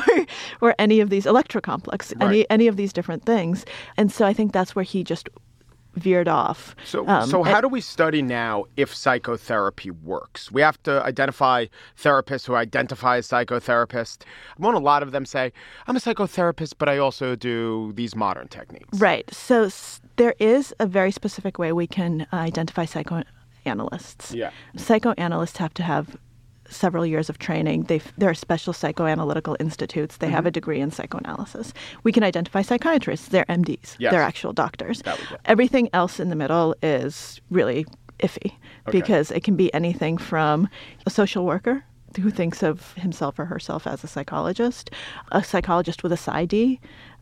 or 0.61 0.73
any 0.79 1.01
of 1.01 1.09
these 1.09 1.25
Electra 1.25 1.61
complex, 1.61 2.13
Right. 2.15 2.27
any 2.27 2.41
any 2.49 2.67
of 2.67 2.75
these 2.77 2.93
different 2.93 3.23
things. 3.25 3.65
And 3.97 4.09
so 4.11 4.21
I 4.25 4.33
think 4.33 4.53
that's 4.53 4.73
where 4.75 4.87
he 4.93 5.03
just 5.03 5.27
veered 5.95 6.27
off. 6.27 6.75
So, 6.85 7.07
Um, 7.07 7.29
so 7.29 7.43
how 7.43 7.59
do 7.61 7.67
we 7.67 7.81
study 7.81 8.21
now 8.21 8.65
if 8.77 8.93
psychotherapy 8.95 9.91
works? 9.91 10.51
We 10.51 10.61
have 10.61 10.81
to 10.83 11.03
identify 11.03 11.65
therapists 12.01 12.45
who 12.47 12.55
identify 12.55 13.17
as 13.17 13.27
psychotherapists. 13.27 14.19
Won't 14.57 14.77
a 14.77 14.79
lot 14.79 15.03
of 15.03 15.11
them 15.11 15.25
say, 15.25 15.51
"I'm 15.87 15.95
a 15.95 15.99
psychotherapist, 15.99 16.75
but 16.77 16.87
I 16.89 16.97
also 16.97 17.35
do 17.35 17.91
these 17.93 18.15
modern 18.15 18.47
techniques"? 18.47 18.99
Right. 18.99 19.31
So 19.33 19.63
s- 19.65 19.99
there 20.15 20.35
is 20.39 20.73
a 20.79 20.85
very 20.87 21.11
specific 21.11 21.59
way 21.59 21.71
we 21.73 21.87
can 21.87 22.21
uh, 22.31 22.35
identify 22.37 22.85
psychoanalysts. 22.85 24.33
Yeah. 24.33 24.51
Psychoanalysts 24.75 25.57
have 25.57 25.73
to 25.75 25.83
have 25.83 26.17
several 26.71 27.05
years 27.05 27.29
of 27.29 27.37
training. 27.37 27.83
They 27.83 28.01
there 28.17 28.29
are 28.29 28.33
special 28.33 28.73
psychoanalytical 28.73 29.55
institutes. 29.59 30.17
They 30.17 30.27
Mm-hmm. 30.27 30.35
have 30.35 30.45
a 30.45 30.51
degree 30.51 30.79
in 30.79 30.91
psychoanalysis. 30.91 31.73
We 32.03 32.11
can 32.11 32.23
identify 32.23 32.61
psychiatrists. 32.61 33.27
They're 33.27 33.45
MDs. 33.45 33.95
Yes. 33.99 34.11
They're 34.11 34.21
actual 34.21 34.53
doctors. 34.53 35.01
That 35.03 35.19
we 35.19 35.25
get. 35.27 35.39
Everything 35.45 35.89
else 35.93 36.19
in 36.19 36.29
the 36.29 36.35
middle 36.35 36.73
is 36.81 37.41
really 37.49 37.85
iffy 38.19 38.51
Okay. 38.87 38.99
because 38.99 39.31
it 39.31 39.43
can 39.43 39.55
be 39.55 39.73
anything 39.73 40.17
from 40.17 40.69
a 41.05 41.09
social 41.09 41.45
worker 41.45 41.83
who 42.21 42.29
thinks 42.29 42.61
of 42.61 42.93
himself 42.95 43.39
or 43.39 43.45
herself 43.45 43.87
as 43.87 44.03
a 44.03 44.07
psychologist, 44.07 44.91
a 45.31 45.41
psychologist 45.43 46.03
with 46.03 46.11
a 46.11 46.17
PsyD, 46.17 46.77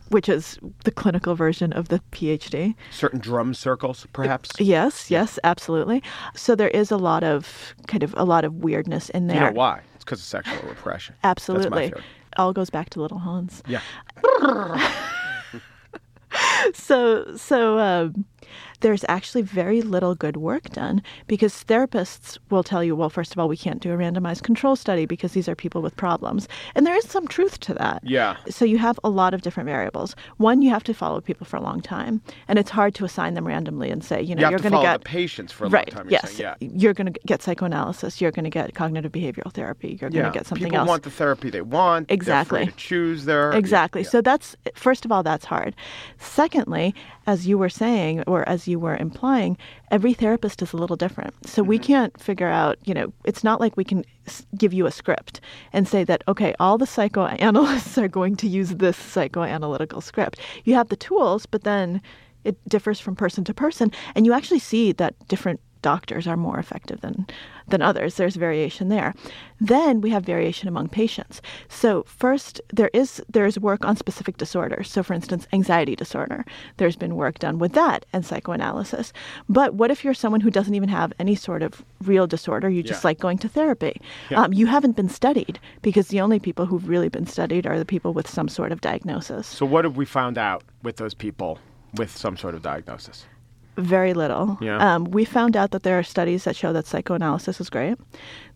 which 0.09 0.29
is 0.29 0.59
the 0.83 0.91
clinical 0.91 1.35
version 1.35 1.73
of 1.73 1.87
the 1.89 2.01
PhD. 2.11 2.75
Certain 2.91 3.19
drum 3.19 3.53
circles, 3.53 4.05
perhaps. 4.13 4.49
Yes, 4.59 5.09
yes, 5.09 5.39
absolutely. 5.43 6.03
So 6.35 6.55
there 6.55 6.69
is 6.69 6.91
a 6.91 6.97
lot 6.97 7.23
of 7.23 7.73
kind 7.87 8.03
of 8.03 8.13
a 8.17 8.25
lot 8.25 8.43
of 8.43 8.55
weirdness 8.55 9.09
in 9.09 9.27
there. 9.27 9.37
You 9.37 9.43
know 9.47 9.51
why? 9.51 9.81
It's 9.95 10.03
because 10.03 10.19
of 10.19 10.25
sexual 10.25 10.67
repression. 10.67 11.15
Absolutely. 11.23 11.93
All 12.37 12.53
goes 12.53 12.69
back 12.69 12.89
to 12.91 13.01
little 13.01 13.19
Hans. 13.19 13.63
Yeah. 13.67 13.81
so 16.73 17.35
so 17.35 17.79
um, 17.79 18.25
there's 18.81 19.03
actually 19.09 19.41
very 19.41 19.81
little 19.81 20.15
good 20.15 20.37
work 20.37 20.69
done 20.69 21.01
because 21.27 21.63
therapists 21.65 22.37
will 22.49 22.63
tell 22.63 22.83
you, 22.83 22.95
well, 22.95 23.09
first 23.09 23.31
of 23.31 23.39
all, 23.39 23.47
we 23.47 23.57
can't 23.57 23.81
do 23.81 23.91
a 23.93 23.97
randomized 23.97 24.43
control 24.43 24.75
study 24.75 25.05
because 25.05 25.33
these 25.33 25.47
are 25.49 25.55
people 25.55 25.81
with 25.81 25.95
problems, 25.95 26.47
and 26.75 26.85
there 26.87 26.95
is 26.95 27.05
some 27.07 27.27
truth 27.27 27.59
to 27.61 27.73
that. 27.73 28.01
Yeah. 28.03 28.37
So 28.49 28.65
you 28.65 28.77
have 28.77 28.99
a 29.03 29.09
lot 29.09 29.33
of 29.33 29.41
different 29.41 29.67
variables. 29.67 30.15
One, 30.37 30.61
you 30.61 30.69
have 30.69 30.83
to 30.85 30.93
follow 30.93 31.21
people 31.21 31.45
for 31.45 31.57
a 31.57 31.61
long 31.61 31.81
time, 31.81 32.21
and 32.47 32.57
it's 32.59 32.69
hard 32.69 32.95
to 32.95 33.05
assign 33.05 33.33
them 33.33 33.45
randomly 33.47 33.89
and 33.89 34.03
say, 34.03 34.21
you 34.21 34.35
know, 34.35 34.41
You 34.49 34.55
are 34.55 34.59
going 34.59 34.63
to 34.63 34.69
follow 34.77 34.83
get 34.83 35.01
the 35.01 35.05
patients 35.05 35.51
for 35.51 35.65
a 35.65 35.69
right. 35.69 35.91
long 35.93 36.03
time. 36.03 36.05
you're 36.05 36.11
yes, 36.23 36.31
saying, 36.33 36.55
Yeah. 36.59 36.67
you're 36.75 36.93
going 36.93 37.11
to 37.13 37.19
get 37.25 37.41
psychoanalysis. 37.41 38.21
You're 38.21 38.31
going 38.31 38.45
to 38.45 38.49
get 38.49 38.73
cognitive 38.75 39.11
behavioral 39.11 39.51
therapy. 39.53 39.97
You're 39.99 40.09
going 40.09 40.13
Yeah. 40.23 40.29
to 40.31 40.37
get 40.37 40.45
something 40.47 40.65
People 40.65 40.79
else. 40.79 40.85
People 40.85 40.91
want 40.93 41.03
the 41.03 41.11
therapy 41.11 41.49
they 41.49 41.61
want. 41.61 42.09
Exactly. 42.09 42.65
to 42.65 42.71
choose 42.73 43.25
their 43.25 43.51
Exactly. 43.51 44.01
Yeah. 44.03 44.09
So 44.09 44.21
that's 44.21 44.55
first 44.75 45.05
of 45.05 45.11
all, 45.11 45.23
that's 45.23 45.45
hard. 45.45 45.75
Secondly, 46.17 46.93
as 47.27 47.47
you 47.47 47.57
were 47.57 47.69
saying, 47.69 48.23
or 48.27 48.47
as 48.47 48.67
you 48.69 48.79
were 48.79 48.95
implying, 48.95 49.57
every 49.91 50.13
therapist 50.13 50.61
is 50.61 50.71
a 50.73 50.77
little 50.77 50.95
different. 50.95 51.33
So 51.45 51.61
Mm-hmm. 51.61 51.69
we 51.69 51.79
can't 51.79 52.19
figure 52.21 52.47
out, 52.47 52.77
you 52.85 52.93
know, 52.93 53.11
it's 53.25 53.43
not 53.43 53.59
like 53.59 53.75
we 53.75 53.83
can 53.83 54.05
give 54.57 54.73
you 54.73 54.85
a 54.85 54.91
script 54.91 55.41
and 55.73 55.87
say 55.87 56.03
that, 56.05 56.23
okay, 56.27 56.53
all 56.59 56.77
the 56.77 56.85
psychoanalysts 56.87 57.97
are 58.03 58.07
going 58.07 58.35
to 58.37 58.47
use 58.47 58.69
this 58.69 58.97
psychoanalytical 58.97 60.01
script. 60.01 60.39
You 60.63 60.75
have 60.75 60.89
the 60.89 60.95
tools, 60.95 61.45
but 61.45 61.63
then 61.63 62.01
it 62.45 62.57
differs 62.69 62.99
from 62.99 63.15
person 63.15 63.43
to 63.43 63.53
person. 63.53 63.91
And 64.15 64.25
you 64.25 64.33
actually 64.33 64.59
see 64.59 64.93
that 64.93 65.13
different 65.27 65.59
doctors 65.81 66.27
are 66.27 66.37
more 66.37 66.59
effective 66.59 67.01
than 67.01 67.25
than 67.67 67.81
others. 67.83 68.15
There's 68.15 68.35
variation 68.35 68.89
there. 68.89 69.13
Then 69.61 70.01
we 70.01 70.09
have 70.09 70.25
variation 70.25 70.67
among 70.67 70.89
patients. 70.89 71.39
So 71.67 72.03
first 72.07 72.59
there 72.73 72.89
is 72.93 73.21
there's 73.29 73.59
work 73.59 73.85
on 73.85 73.95
specific 73.95 74.37
disorders. 74.37 74.89
So 74.89 75.03
for 75.03 75.13
instance, 75.13 75.47
anxiety 75.53 75.95
disorder. 75.95 76.45
There's 76.77 76.95
been 76.95 77.15
work 77.15 77.37
done 77.39 77.59
with 77.59 77.73
that 77.73 78.05
and 78.11 78.25
psychoanalysis. 78.25 79.13
But 79.47 79.75
what 79.75 79.91
if 79.91 80.03
you're 80.03 80.15
someone 80.15 80.41
who 80.41 80.49
doesn't 80.49 80.73
even 80.73 80.89
have 80.89 81.13
any 81.19 81.35
sort 81.35 81.61
of 81.61 81.85
real 82.03 82.25
disorder? 82.25 82.69
You 82.69 82.81
just 82.81 83.03
Yeah. 83.03 83.09
like 83.09 83.19
going 83.19 83.37
to 83.39 83.47
therapy. 83.49 84.01
Yeah. 84.31 84.41
Um, 84.41 84.53
you 84.53 84.65
haven't 84.65 84.95
been 84.95 85.09
studied 85.09 85.59
because 85.83 86.07
the 86.07 86.21
only 86.21 86.39
people 86.39 86.65
who've 86.65 86.87
really 86.89 87.09
been 87.09 87.27
studied 87.27 87.67
are 87.67 87.77
the 87.77 87.85
people 87.85 88.13
with 88.13 88.27
some 88.27 88.47
sort 88.49 88.71
of 88.71 88.81
diagnosis. 88.81 89.45
So 89.47 89.65
what 89.65 89.85
have 89.85 89.95
we 89.95 90.05
found 90.05 90.37
out 90.37 90.63
with 90.81 90.95
those 90.97 91.13
people 91.13 91.59
with 91.93 92.15
some 92.15 92.35
sort 92.35 92.55
of 92.55 92.61
diagnosis? 92.63 93.25
Very 93.79 94.13
little. 94.13 94.57
Yeah. 94.59 94.77
Um, 94.77 95.05
we 95.05 95.23
found 95.23 95.55
out 95.55 95.71
that 95.71 95.83
there 95.83 95.97
are 95.97 96.03
studies 96.03 96.43
that 96.43 96.55
show 96.55 96.73
that 96.73 96.85
psychoanalysis 96.85 97.61
is 97.61 97.69
great, 97.69 97.97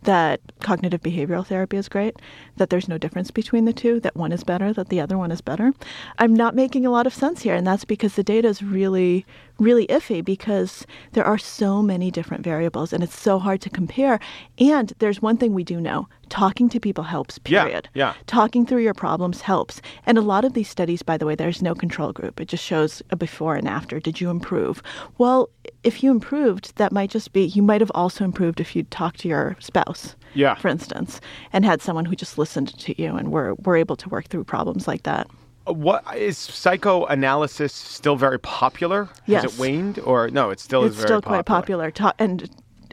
that 0.02 0.42
cognitive 0.60 1.02
behavioral 1.02 1.48
therapy 1.48 1.78
is 1.78 1.88
great, 1.88 2.18
that 2.58 2.70
there's 2.70 2.90
no 2.90 2.98
difference 2.98 3.32
between 3.32 3.64
the 3.64 3.72
two, 3.72 4.02
that 4.02 4.18
one 4.18 4.34
is 4.34 4.44
better, 4.44 4.74
that 4.74 4.90
the 4.90 5.00
other 5.00 5.18
one 5.18 5.32
is 5.32 5.40
better. 5.40 5.72
I'm 6.20 6.34
not 6.34 6.56
making 6.56 6.86
a 6.86 6.92
lot 6.92 7.08
of 7.08 7.14
sense 7.14 7.42
here, 7.42 7.56
and 7.56 7.66
that's 7.66 7.86
because 7.86 8.16
the 8.16 8.24
data 8.24 8.50
is 8.50 8.62
really, 8.62 9.26
really 9.60 9.86
iffy 9.88 10.24
because 10.24 10.86
there 11.14 11.24
are 11.26 11.38
so 11.38 11.82
many 11.82 12.10
different 12.12 12.44
variables 12.44 12.92
and 12.92 13.04
it's 13.04 13.18
so 13.20 13.40
hard 13.40 13.62
to 13.62 13.70
compare. 13.70 14.20
And 14.60 14.92
there's 15.00 15.22
one 15.22 15.38
thing 15.38 15.54
we 15.54 15.64
do 15.64 15.80
know 15.80 16.08
talking 16.30 16.68
to 16.70 16.80
people 16.80 17.04
helps, 17.04 17.40
Yeah, 17.46 17.64
period. 17.66 17.90
yeah. 17.94 18.14
Talking 18.26 18.66
through 18.66 18.82
your 18.82 18.96
problems 18.96 19.42
helps. 19.42 19.82
And 20.08 20.18
a 20.18 20.22
lot 20.22 20.44
of 20.46 20.54
these 20.54 20.68
studies, 20.68 21.04
by 21.04 21.18
the 21.18 21.26
way, 21.28 21.36
there's 21.36 21.62
no 21.62 21.76
control 21.76 22.12
group. 22.12 22.42
It 22.42 22.48
just 22.48 22.64
shows 22.64 23.04
a 23.12 23.16
before 23.16 23.56
and 23.56 23.68
after. 23.68 24.00
Did 24.00 24.20
you 24.20 24.32
improve? 24.32 24.82
Well, 25.20 25.50
if 25.84 26.02
you 26.04 26.10
improved, 26.10 26.76
that 26.78 26.92
might 26.92 27.12
just 27.12 27.34
be, 27.34 27.46
you 27.46 27.62
might 27.62 27.82
have 27.82 27.92
also 27.94 28.24
improved 28.26 28.60
if 28.60 28.76
you'd 28.76 28.90
talked 28.90 29.20
to 29.20 29.28
your 29.28 29.56
spouse, 29.60 30.16
Yeah. 30.34 30.56
for 30.56 30.70
instance, 30.70 31.22
and 31.52 31.64
had 31.64 31.82
someone 31.84 32.06
who 32.06 32.16
just 32.16 32.40
listened 32.40 32.76
to 32.80 33.00
you 33.00 33.16
and 33.16 33.32
were, 33.32 33.54
were 33.64 33.78
able 33.78 33.96
to 33.98 34.10
work 34.10 34.26
through 34.26 34.46
problems 34.46 34.88
like 34.88 35.04
that. 35.04 35.28
What 35.66 36.04
is 36.18 36.38
psychoanalysis 36.38 37.74
still 37.74 38.16
very 38.16 38.40
popular? 38.40 39.06
Has 39.06 39.14
Yes. 39.28 39.44
it 39.46 39.60
waned 39.60 40.00
or 40.00 40.30
no? 40.30 40.50
It 40.50 40.60
still 40.60 40.84
it's 40.84 40.92
is 40.94 40.98
very 40.98 41.08
still 41.08 41.22
quite 41.22 41.46
popular. 41.46 41.90
Ta- 41.92 42.14
and 42.20 42.50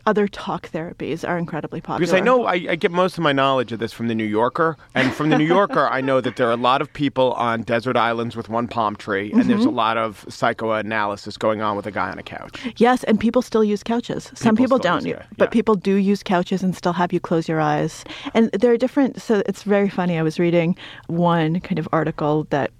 other 0.06 0.26
talk 0.28 0.70
therapies 0.70 1.28
are 1.28 1.38
incredibly 1.38 1.80
popular. 1.80 1.98
Because 2.00 2.14
I 2.14 2.20
know 2.20 2.44
I, 2.46 2.54
I 2.70 2.76
get 2.76 2.90
most 2.90 3.18
of 3.18 3.22
my 3.24 3.32
knowledge 3.32 3.72
of 3.72 3.78
this 3.78 3.92
from 3.92 4.08
the 4.08 4.14
New 4.14 4.24
Yorker, 4.24 4.76
and 4.94 5.12
from 5.12 5.30
the 5.30 5.38
New 5.38 5.44
Yorker, 5.46 5.88
I 5.88 6.00
know 6.00 6.20
that 6.20 6.36
there 6.36 6.48
are 6.48 6.52
a 6.52 6.56
lot 6.56 6.80
of 6.82 6.92
people 6.92 7.32
on 7.34 7.62
desert 7.62 7.96
islands 7.96 8.36
with 8.36 8.48
one 8.48 8.68
palm 8.68 8.96
tree, 8.96 9.32
and 9.32 9.44
there's 9.44 9.64
a 9.64 9.68
Mm-hmm. 9.68 9.76
lot 9.76 9.96
of 9.98 10.24
psychoanalysis 10.28 11.36
going 11.36 11.60
on 11.60 11.76
with 11.76 11.86
a 11.86 11.90
guy 11.90 12.10
on 12.10 12.18
a 12.18 12.22
couch. 12.22 12.60
Yes, 12.76 13.04
and 13.04 13.18
people 13.20 13.42
still 13.42 13.62
use 13.64 13.82
couches. 13.82 14.30
Some 14.34 14.56
People 14.56 14.78
people, 14.78 14.78
don't, 14.78 15.04
use 15.06 15.16
it, 15.16 15.26
but 15.36 15.50
people 15.50 15.74
do 15.74 15.94
use 15.94 16.22
couches 16.22 16.62
and 16.62 16.74
still 16.74 16.92
have 16.92 17.12
you 17.12 17.20
close 17.20 17.48
your 17.48 17.60
eyes. 17.60 18.04
And 18.34 18.50
there 18.52 18.72
are 18.72 18.76
different. 18.76 19.20
So 19.20 19.42
it's 19.46 19.62
very 19.62 19.88
funny. 19.88 20.18
I 20.18 20.22
was 20.22 20.38
reading 20.38 20.76
one 21.06 21.60
kind 21.60 21.78
of 21.78 21.88
article 21.92 22.46
that 22.50 22.70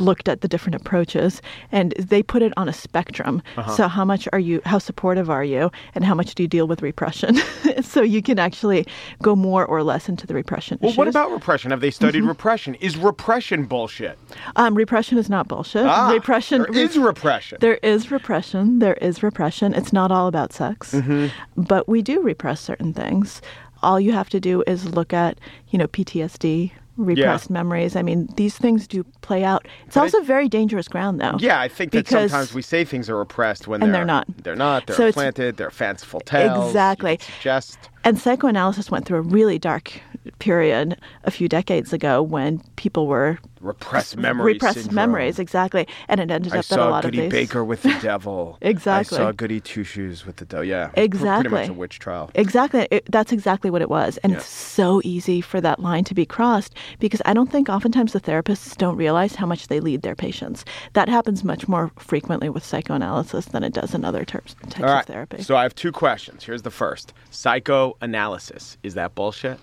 looked 0.00 0.28
at 0.28 0.40
the 0.40 0.48
different 0.48 0.74
approaches 0.74 1.40
and 1.72 1.92
they 1.98 2.22
put 2.22 2.42
it 2.42 2.52
on 2.56 2.68
a 2.68 2.72
spectrum 2.72 3.42
Uh-huh. 3.56 3.70
so 3.76 3.88
how 3.88 4.04
much 4.04 4.28
are 4.32 4.38
you 4.38 4.60
how 4.64 4.78
supportive 4.78 5.28
are 5.30 5.44
you 5.44 5.70
and 5.94 6.04
how 6.04 6.14
much 6.14 6.34
do 6.34 6.42
you 6.42 6.48
deal 6.48 6.66
with 6.66 6.82
repression 6.82 7.36
so 7.82 8.02
you 8.02 8.22
can 8.22 8.38
actually 8.38 8.86
go 9.22 9.34
more 9.36 9.64
or 9.66 9.82
less 9.82 10.08
into 10.08 10.26
the 10.26 10.34
repression 10.34 10.78
Well, 10.80 10.92
what 10.94 11.08
about 11.08 11.30
repression? 11.32 11.70
Have 11.70 11.80
they 11.80 11.90
studied 11.90 12.18
Mm-hmm. 12.20 12.28
repression? 12.28 12.74
Is 12.76 12.96
repression 12.96 13.64
bullshit? 13.66 14.18
um, 14.56 14.74
repression 14.74 15.18
is 15.18 15.28
not 15.28 15.48
bullshit 15.48 15.86
Ah, 15.86 16.10
repression 16.10 16.66
there 16.70 16.82
is 16.84 16.96
repression. 16.98 17.58
There 17.60 17.78
is 17.82 18.10
repression. 18.10 18.78
There 18.78 18.94
is 18.94 19.22
repression. 19.22 19.74
It's 19.74 19.92
not 19.92 20.10
all 20.10 20.26
about 20.28 20.52
sex, 20.52 20.92
Mm-hmm. 20.94 21.62
but 21.62 21.88
we 21.88 22.02
do 22.02 22.20
repress 22.22 22.60
certain 22.60 22.92
things. 22.92 23.40
All 23.82 24.00
you 24.00 24.12
have 24.12 24.28
to 24.30 24.40
do 24.40 24.62
is 24.66 24.84
look 24.98 25.12
at, 25.12 25.38
you 25.70 25.78
know, 25.78 25.86
PTSD, 25.86 26.72
repressed 26.98 27.48
memories. 27.48 27.96
I 27.96 28.02
mean, 28.02 28.28
these 28.36 28.56
things 28.56 28.86
do 28.86 29.04
play 29.22 29.44
out. 29.44 29.66
It's 29.86 29.94
But 29.94 30.02
also 30.02 30.20
very 30.22 30.48
dangerous 30.48 30.88
ground, 30.88 31.20
though. 31.20 31.36
Yeah, 31.38 31.60
I 31.60 31.68
think 31.68 31.92
that 31.92 32.08
sometimes 32.08 32.52
we 32.52 32.62
say 32.62 32.84
things 32.84 33.08
are 33.08 33.16
repressed 33.16 33.66
when 33.68 33.82
And 33.82 33.94
they're, 33.94 34.00
they're 34.00 34.06
not. 34.06 34.26
They're 34.42 34.56
not. 34.56 34.86
They're 34.86 34.96
So 34.96 35.06
implanted. 35.06 35.56
They're 35.56 35.70
fanciful 35.70 36.20
tales. 36.20 36.66
Exactly. 36.66 37.18
Suggest. 37.36 37.78
And 38.04 38.18
psychoanalysis 38.18 38.90
went 38.90 39.06
through 39.06 39.18
a 39.18 39.22
really 39.22 39.58
dark 39.58 40.00
period 40.38 40.98
a 41.24 41.30
few 41.30 41.48
decades 41.48 41.92
ago 41.92 42.22
when 42.22 42.60
people 42.76 43.06
were 43.06 43.38
Repressed 43.60 44.16
memory 44.16 44.52
repressed 44.52 44.74
syndrome. 44.76 44.94
memories 44.94 45.40
exactly, 45.40 45.88
and 46.06 46.20
it 46.20 46.30
ended 46.30 46.52
I 46.54 46.58
up 46.60 46.66
that 46.66 46.78
a 46.78 46.84
lot 46.84 47.02
Goody 47.02 47.18
of 47.18 47.24
these 47.24 47.32
Baker 47.32 47.64
with 47.64 47.82
the 47.82 47.96
devil. 48.02 48.56
Exactly. 48.60 49.18
I 49.18 49.20
saw 49.20 49.32
Goody 49.32 49.58
Two 49.60 49.82
Shoes 49.82 50.24
with 50.24 50.36
the 50.36 50.44
devil. 50.44 50.64
Yeah. 50.64 50.86
Pr- 50.88 50.94
Pretty 50.94 51.08
much 51.08 51.14
Exactly. 51.16 51.66
a 51.66 51.72
witch 51.72 51.98
trial. 51.98 52.30
Exactly. 52.36 52.86
It, 52.92 53.10
that's 53.10 53.32
exactly 53.32 53.68
what 53.70 53.82
it 53.82 53.90
was. 53.90 54.16
And 54.18 54.30
Yeah. 54.32 54.38
it's 54.38 54.46
so 54.46 55.00
easy 55.02 55.40
for 55.40 55.60
that 55.60 55.80
line 55.80 56.04
to 56.04 56.14
be 56.14 56.24
crossed 56.24 56.72
because 57.00 57.20
I 57.24 57.32
don't 57.34 57.50
think 57.50 57.68
oftentimes 57.68 58.12
the 58.12 58.20
therapists 58.20 58.76
don't 58.76 58.94
realize 58.96 59.34
how 59.34 59.46
much 59.46 59.66
they 59.66 59.80
lead 59.80 60.02
their 60.02 60.14
patients. 60.14 60.64
That 60.92 61.08
happens 61.08 61.42
much 61.42 61.66
more 61.66 61.90
frequently 61.98 62.48
with 62.48 62.64
psychoanalysis 62.64 63.46
than 63.46 63.64
it 63.64 63.72
does 63.72 63.92
in 63.92 64.04
other 64.04 64.24
types 64.24 64.54
All 64.78 64.84
right. 64.84 65.00
of 65.00 65.06
therapy. 65.06 65.42
So 65.42 65.56
I 65.56 65.64
have 65.64 65.74
two 65.74 65.90
questions. 65.90 66.44
Here's 66.44 66.62
the 66.62 66.70
first 66.70 67.12
psychoanalysis. 67.30 68.78
Is 68.84 68.94
that 68.94 69.16
bullshit? 69.16 69.58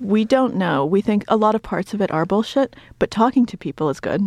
We 0.00 0.24
don't 0.24 0.56
know. 0.56 0.84
We 0.84 1.00
think 1.02 1.24
a 1.28 1.36
lot 1.36 1.54
of 1.54 1.62
parts 1.62 1.94
of 1.94 2.00
it 2.00 2.10
are 2.10 2.24
bullshit, 2.26 2.74
but 2.98 3.10
talking 3.10 3.46
to 3.46 3.56
people 3.56 3.88
is 3.90 4.00
good. 4.00 4.22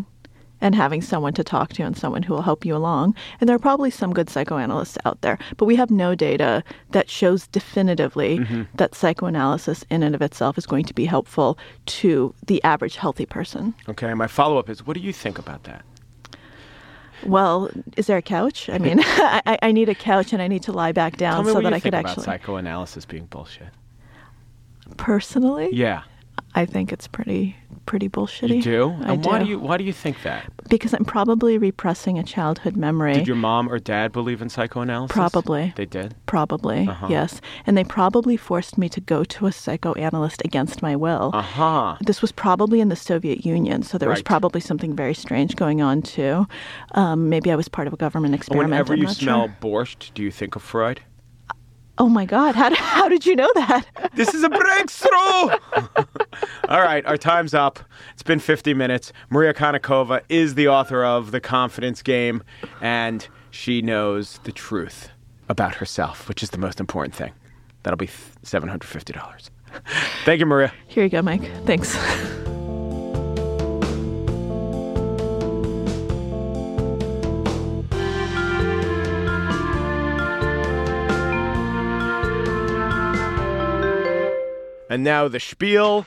And 0.61 0.75
having 0.75 1.01
someone 1.01 1.33
to 1.33 1.43
talk 1.43 1.73
to 1.73 1.83
and 1.83 1.97
someone 1.97 2.23
who 2.23 2.33
will 2.33 2.41
help 2.43 2.63
you 2.63 2.73
along. 2.73 3.15
And 3.41 3.49
there 3.49 3.55
are 3.55 3.59
probably 3.59 3.89
some 3.89 4.13
good 4.13 4.29
psychoanalysts 4.29 4.97
out 5.03 5.19
there, 5.19 5.37
but 5.57 5.65
we 5.65 5.75
have 5.75 5.91
no 5.91 6.15
data 6.15 6.63
that 6.91 7.09
shows 7.09 7.47
definitively 7.47 8.39
Mm-hmm. 8.39 8.61
that 8.75 8.95
psychoanalysis 8.95 9.83
in 9.89 10.03
and 10.03 10.15
of 10.15 10.21
itself 10.21 10.57
is 10.57 10.65
going 10.65 10.85
to 10.85 10.93
be 10.93 11.03
helpful 11.03 11.57
to 11.87 12.33
the 12.47 12.63
average 12.63 12.95
healthy 12.95 13.25
person. 13.25 13.73
Okay. 13.89 14.13
My 14.13 14.27
follow 14.27 14.57
up 14.57 14.69
is 14.69 14.87
what 14.87 14.93
do 14.95 15.01
you 15.01 15.11
think 15.11 15.37
about 15.37 15.63
that? 15.65 15.83
Well, 17.25 17.69
is 17.97 18.07
there 18.07 18.17
a 18.17 18.21
couch? 18.21 18.69
I 18.69 18.77
mean, 18.85 18.99
I, 19.03 19.41
I- 19.45 19.59
I 19.63 19.71
need 19.73 19.89
a 19.89 19.95
couch 19.95 20.31
and 20.31 20.41
I 20.41 20.47
need 20.47 20.63
to 20.63 20.71
lie 20.71 20.93
back 20.93 21.17
Tell 21.17 21.31
down 21.31 21.45
me 21.45 21.49
so 21.51 21.55
what 21.55 21.63
that 21.63 21.69
you 21.71 21.75
I 21.75 21.79
think 21.79 21.83
could 21.93 21.99
about 21.99 22.09
actually. 22.11 22.23
psychoanalysis 22.25 23.05
being 23.05 23.25
bullshit. 23.25 23.67
Personally, 24.97 25.69
Yeah. 25.73 26.03
I 26.55 26.65
think 26.65 26.91
it's 26.93 27.07
pretty 27.07 27.55
pretty 27.85 28.07
bullshitty. 28.07 28.57
You 28.57 28.61
do? 28.61 28.95
I 29.01 29.13
and 29.13 29.25
why 29.25 29.39
do. 29.39 29.45
do 29.45 29.51
you 29.51 29.59
why 29.59 29.75
do 29.77 29.83
you 29.83 29.91
think 29.91 30.21
that? 30.23 30.49
Because 30.69 30.93
I'm 30.93 31.03
probably 31.03 31.57
repressing 31.57 32.17
a 32.17 32.23
childhood 32.23 32.77
memory. 32.77 33.13
Did 33.13 33.27
your 33.27 33.35
mom 33.35 33.67
or 33.69 33.77
dad 33.79 34.11
believe 34.13 34.41
in 34.41 34.49
psychoanalysis? 34.49 35.13
Probably. 35.13 35.73
They 35.75 35.85
did. 35.85 36.15
Probably, 36.27 36.87
Uh-huh. 36.87 37.07
yes. 37.09 37.41
And 37.65 37.75
they 37.75 37.83
probably 37.83 38.37
forced 38.37 38.77
me 38.77 38.87
to 38.89 39.01
go 39.01 39.23
to 39.25 39.47
a 39.47 39.51
psychoanalyst 39.51 40.41
against 40.45 40.81
my 40.81 40.95
will. 40.95 41.31
Uh-huh. 41.33 41.97
This 42.01 42.21
was 42.21 42.31
probably 42.31 42.79
in 42.79 42.89
the 42.89 42.95
Soviet 42.95 43.45
Union, 43.45 43.81
so 43.83 43.97
there 43.97 44.09
was 44.09 44.21
probably 44.21 44.61
something 44.61 44.95
very 44.95 45.13
strange 45.15 45.55
going 45.55 45.81
on 45.81 46.03
too. 46.03 46.47
Um, 46.93 47.29
maybe 47.29 47.51
I 47.51 47.55
was 47.55 47.67
part 47.67 47.87
of 47.87 47.93
a 47.93 47.97
government 47.97 48.33
experiment. 48.35 48.69
Whenever 48.71 48.95
you 48.95 49.07
smell 49.09 49.47
sure. 49.47 49.55
borscht, 49.59 50.13
do 50.13 50.21
you 50.23 50.31
think 50.31 50.55
of 50.55 50.61
Freud? 50.61 51.01
Oh 51.97 52.09
my 52.09 52.25
God! 52.25 52.55
How, 52.55 52.69
did- 52.69 52.77
how 52.79 53.07
did 53.09 53.25
you 53.25 53.35
know 53.35 53.49
that? 53.55 53.85
This 54.15 54.33
is 54.33 54.43
a 54.43 54.49
breakthrough. 54.49 55.11
All 56.69 56.81
right, 56.81 57.05
our 57.05 57.17
time's 57.17 57.53
up. 57.53 57.79
It's 58.13 58.23
been 58.23 58.39
50 58.39 58.73
minutes. 58.73 59.13
Maria 59.29 59.53
Konnikova 59.53 60.21
is 60.29 60.55
the 60.55 60.67
author 60.67 61.03
of 61.03 61.31
The 61.31 61.39
Confidence 61.39 62.01
Game, 62.01 62.41
and 62.81 63.27
she 63.51 63.81
knows 63.81 64.39
the 64.43 64.51
truth 64.51 65.09
about 65.49 65.75
herself, 65.75 66.27
which 66.27 66.41
is 66.41 66.49
the 66.49 66.57
most 66.57 66.79
important 66.79 67.13
thing. 67.13 67.31
That'll 67.83 67.97
be 67.97 68.09
$750. 68.43 69.49
Thank 70.25 70.39
you, 70.39 70.45
Maria. 70.45 70.71
Here 70.87 71.03
you 71.03 71.09
go, 71.09 71.21
Mike. 71.21 71.43
Thanks. 71.65 71.95
And 84.93 85.03
now 85.03 85.27
the 85.27 85.39
spiel 85.39 86.05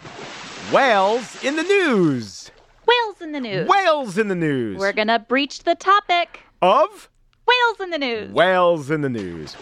whales 0.73 1.43
in 1.43 1.57
the 1.57 1.64
news. 1.64 2.52
Whales 2.87 3.21
in 3.21 3.33
the 3.33 3.40
news. 3.40 3.69
Whales 3.69 4.16
in 4.16 4.28
the 4.28 4.37
news. 4.37 4.78
We're 4.78 4.93
going 4.93 5.09
to 5.09 5.19
breach 5.19 5.64
the 5.64 5.75
topic. 5.75 6.38
Of? 6.62 7.11
Whales 7.49 7.81
in 7.81 7.90
the 7.90 7.99
news. 7.99 8.31
Whales 8.31 8.88
in 8.88 9.00
the 9.00 9.09
news. 9.09 9.55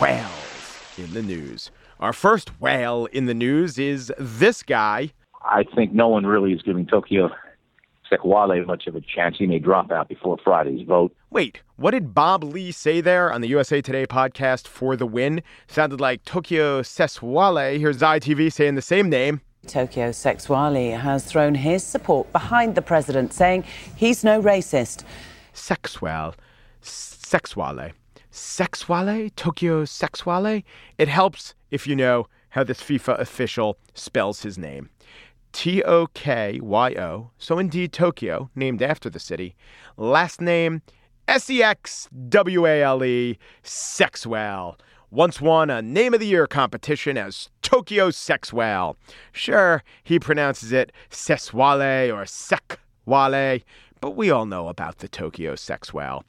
Whales 0.00 0.96
in 0.96 1.12
the 1.12 1.20
news. 1.20 1.70
Our 2.00 2.14
first 2.14 2.62
whale 2.62 3.04
in 3.12 3.26
the 3.26 3.34
news 3.34 3.78
is 3.78 4.10
this 4.18 4.62
guy. 4.62 5.12
I 5.44 5.64
think 5.74 5.92
no 5.92 6.08
one 6.08 6.24
really 6.24 6.54
is 6.54 6.62
giving 6.62 6.86
Tokyo 6.86 7.28
Sekwale 8.12 8.66
much 8.66 8.86
of 8.86 8.94
a 8.94 9.00
chance. 9.00 9.36
He 9.38 9.46
may 9.46 9.58
drop 9.58 9.90
out 9.90 10.08
before 10.08 10.36
Friday's 10.44 10.86
vote. 10.86 11.14
Wait, 11.30 11.62
what 11.76 11.92
did 11.92 12.14
Bob 12.14 12.44
Lee 12.44 12.72
say 12.72 13.00
there 13.00 13.32
on 13.32 13.40
the 13.40 13.48
USA 13.48 13.80
Today 13.80 14.06
podcast 14.06 14.68
for 14.68 14.96
the 14.96 15.06
win? 15.06 15.42
Sounded 15.66 16.00
like 16.00 16.24
Tokyo 16.24 16.82
Seswale. 16.82 17.78
Here's 17.78 17.98
ITV 17.98 18.52
saying 18.52 18.74
the 18.74 18.82
same 18.82 19.08
name. 19.08 19.40
Tokyo 19.66 20.10
Sexwale 20.10 20.98
has 20.98 21.24
thrown 21.24 21.54
his 21.54 21.84
support 21.84 22.30
behind 22.32 22.74
the 22.74 22.82
president, 22.82 23.32
saying 23.32 23.64
he's 23.96 24.24
no 24.24 24.42
racist. 24.42 25.04
Sexwell. 25.54 26.34
Sexwale. 26.82 27.92
Sexwale? 28.32 29.30
Tokyo 29.36 29.84
Sexwale? 29.84 30.64
It 30.98 31.08
helps 31.08 31.54
if 31.70 31.86
you 31.86 31.94
know 31.94 32.26
how 32.50 32.64
this 32.64 32.82
FIFA 32.82 33.20
official 33.20 33.78
spells 33.94 34.42
his 34.42 34.58
name. 34.58 34.90
T 35.52 35.82
O 35.84 36.06
K 36.08 36.58
Y 36.62 36.92
O. 36.94 37.30
So 37.38 37.58
indeed, 37.58 37.92
Tokyo, 37.92 38.50
named 38.54 38.82
after 38.82 39.08
the 39.08 39.20
city. 39.20 39.54
Last 39.96 40.40
name 40.40 40.82
S 41.28 41.48
E 41.48 41.62
X 41.62 42.08
W 42.28 42.66
A 42.66 42.82
L 42.82 43.04
E, 43.04 43.38
Sexwell. 43.62 44.76
Once 45.10 45.42
won 45.42 45.68
a 45.68 45.82
Name 45.82 46.14
of 46.14 46.20
the 46.20 46.26
Year 46.26 46.46
competition 46.46 47.18
as 47.18 47.50
Tokyo 47.60 48.10
Sexwell. 48.10 48.96
Sure, 49.32 49.82
he 50.02 50.18
pronounces 50.18 50.72
it 50.72 50.90
Seswale 51.10 52.10
or 52.10 52.24
Sekwale, 52.24 53.62
but 54.00 54.16
we 54.16 54.30
all 54.30 54.46
know 54.46 54.68
about 54.68 54.98
the 54.98 55.08
Tokyo 55.08 55.54
Sexwell. 55.54 56.22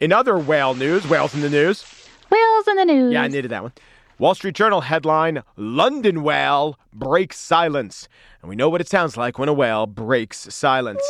In 0.00 0.12
other 0.12 0.38
whale 0.38 0.74
news, 0.74 1.08
whales 1.08 1.34
in 1.34 1.40
the 1.40 1.48
news. 1.48 1.82
Whales 2.30 2.68
in 2.68 2.76
the 2.76 2.84
news. 2.84 3.12
Yeah, 3.14 3.22
I 3.22 3.28
needed 3.28 3.50
that 3.50 3.62
one. 3.62 3.72
Wall 4.18 4.34
Street 4.34 4.54
Journal 4.54 4.80
headline 4.80 5.42
London 5.56 6.22
whale 6.22 6.78
breaks 6.90 7.38
silence. 7.38 8.08
And 8.40 8.48
we 8.48 8.56
know 8.56 8.70
what 8.70 8.80
it 8.80 8.88
sounds 8.88 9.18
like 9.18 9.38
when 9.38 9.50
a 9.50 9.52
whale 9.52 9.86
breaks 9.86 10.38
silence. 10.54 11.02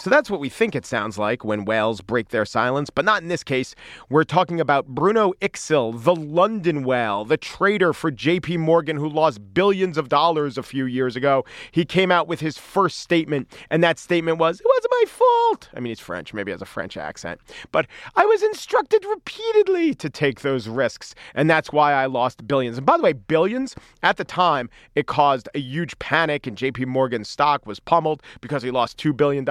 So 0.00 0.08
that's 0.08 0.30
what 0.30 0.40
we 0.40 0.48
think 0.48 0.74
it 0.74 0.86
sounds 0.86 1.18
like 1.18 1.44
when 1.44 1.66
whales 1.66 2.00
break 2.00 2.30
their 2.30 2.46
silence, 2.46 2.88
but 2.88 3.04
not 3.04 3.20
in 3.20 3.28
this 3.28 3.44
case. 3.44 3.74
We're 4.08 4.24
talking 4.24 4.58
about 4.58 4.86
Bruno 4.86 5.34
Iksil, 5.42 6.04
the 6.04 6.14
London 6.16 6.84
whale, 6.84 7.26
the 7.26 7.36
trader 7.36 7.92
for 7.92 8.10
JP 8.10 8.60
Morgan 8.60 8.96
who 8.96 9.10
lost 9.10 9.52
billions 9.52 9.98
of 9.98 10.08
dollars 10.08 10.56
a 10.56 10.62
few 10.62 10.86
years 10.86 11.16
ago. 11.16 11.44
He 11.70 11.84
came 11.84 12.10
out 12.10 12.28
with 12.28 12.40
his 12.40 12.56
first 12.56 13.00
statement, 13.00 13.52
and 13.68 13.84
that 13.84 13.98
statement 13.98 14.38
was, 14.38 14.60
It 14.60 14.66
wasn't 14.66 14.92
my 15.02 15.04
fault. 15.06 15.68
I 15.74 15.80
mean, 15.80 15.90
he's 15.90 16.00
French, 16.00 16.32
maybe 16.32 16.50
he 16.50 16.52
has 16.52 16.62
a 16.62 16.64
French 16.64 16.96
accent, 16.96 17.38
but 17.70 17.86
I 18.16 18.24
was 18.24 18.42
instructed 18.42 19.04
repeatedly 19.04 19.92
to 19.96 20.08
take 20.08 20.40
those 20.40 20.66
risks, 20.66 21.14
and 21.34 21.50
that's 21.50 21.72
why 21.72 21.92
I 21.92 22.06
lost 22.06 22.48
billions. 22.48 22.78
And 22.78 22.86
by 22.86 22.96
the 22.96 23.02
way, 23.02 23.12
billions, 23.12 23.74
at 24.02 24.16
the 24.16 24.24
time, 24.24 24.70
it 24.94 25.06
caused 25.06 25.46
a 25.54 25.58
huge 25.58 25.98
panic, 25.98 26.46
and 26.46 26.56
JP 26.56 26.86
Morgan's 26.86 27.28
stock 27.28 27.66
was 27.66 27.80
pummeled 27.80 28.22
because 28.40 28.62
he 28.62 28.70
lost 28.70 28.96
$2 28.96 29.14
billion. 29.14 29.44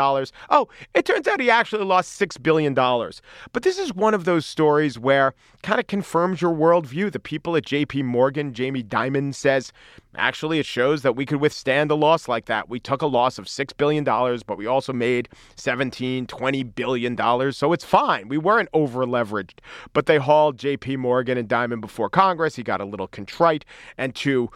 Oh, 0.50 0.68
it 0.94 1.06
turns 1.06 1.28
out 1.28 1.40
he 1.40 1.50
actually 1.50 1.86
lost 1.86 2.20
$6 2.20 2.42
billion. 2.42 2.74
But 2.74 3.64
this 3.64 3.78
is 3.78 3.94
one 3.94 4.14
of 4.14 4.26
those 4.26 4.46
stories 4.46 4.98
where 4.98 5.34
kind 5.64 5.80
of 5.80 5.88
confirms 5.88 6.42
your 6.42 6.54
worldview. 6.54 7.12
The 7.12 7.20
people 7.20 7.56
at 7.56 7.66
JP 7.66 8.04
Morgan, 8.06 8.54
Jamie 8.54 8.84
Dimon 8.84 9.34
says, 9.36 9.72
actually, 10.16 10.60
it 10.60 10.66
shows 10.66 11.02
that 11.02 11.16
we 11.16 11.26
could 11.26 11.40
withstand 11.40 11.92
a 11.92 11.96
loss 11.96 12.28
like 12.28 12.46
that. 12.46 12.70
We 12.70 12.80
took 12.80 13.02
a 13.02 13.08
loss 13.08 13.38
of 13.38 13.46
$6 13.46 13.78
billion, 13.78 14.04
but 14.04 14.58
we 14.58 14.66
also 14.66 14.94
made 14.94 15.30
$17, 15.58 16.28
20 16.28 16.64
billion 16.64 17.16
dollars. 17.16 17.58
So 17.58 17.74
it's 17.74 17.86
fine. 17.86 18.28
We 18.28 18.38
weren't 18.38 18.70
over 18.74 19.06
leveraged. 19.06 19.60
But 19.94 20.06
they 20.06 20.18
hauled 20.18 20.58
JP 20.58 20.98
Morgan 20.98 21.38
and 21.38 21.48
Dimon 21.48 21.82
before 21.82 22.10
Congress. 22.10 22.56
He 22.56 22.64
got 22.64 22.82
a 22.82 22.86
little 22.86 23.08
contrite. 23.08 23.66
And 23.98 24.16
to 24.16 24.50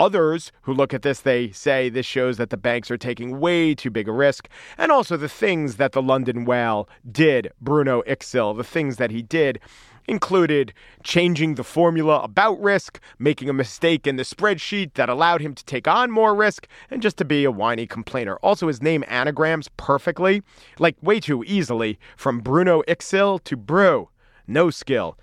Others 0.00 0.50
who 0.62 0.72
look 0.72 0.94
at 0.94 1.02
this, 1.02 1.20
they 1.20 1.50
say 1.50 1.90
this 1.90 2.06
shows 2.06 2.38
that 2.38 2.48
the 2.48 2.56
banks 2.56 2.90
are 2.90 2.96
taking 2.96 3.38
way 3.38 3.74
too 3.74 3.90
big 3.90 4.08
a 4.08 4.12
risk. 4.12 4.48
And 4.78 4.90
also 4.90 5.18
the 5.18 5.28
things 5.28 5.76
that 5.76 5.92
the 5.92 6.00
London 6.00 6.46
whale 6.46 6.88
did, 7.12 7.52
Bruno 7.60 8.00
Iksil, 8.04 8.56
the 8.56 8.64
things 8.64 8.96
that 8.96 9.10
he 9.10 9.20
did 9.20 9.60
included 10.06 10.72
changing 11.04 11.56
the 11.56 11.62
formula 11.62 12.22
about 12.22 12.58
risk, 12.62 12.98
making 13.18 13.50
a 13.50 13.52
mistake 13.52 14.06
in 14.06 14.16
the 14.16 14.22
spreadsheet 14.22 14.94
that 14.94 15.10
allowed 15.10 15.42
him 15.42 15.54
to 15.54 15.64
take 15.66 15.86
on 15.86 16.10
more 16.10 16.34
risk, 16.34 16.66
and 16.90 17.02
just 17.02 17.18
to 17.18 17.24
be 17.26 17.44
a 17.44 17.50
whiny 17.50 17.86
complainer. 17.86 18.36
Also, 18.36 18.68
his 18.68 18.80
name 18.80 19.04
anagrams 19.06 19.68
perfectly, 19.76 20.42
like 20.78 20.96
way 21.02 21.20
too 21.20 21.44
easily, 21.46 21.98
from 22.16 22.40
Bruno 22.40 22.80
Ixil 22.88 23.44
to 23.44 23.54
Brew. 23.54 24.08
No 24.46 24.70
skill. 24.70 25.18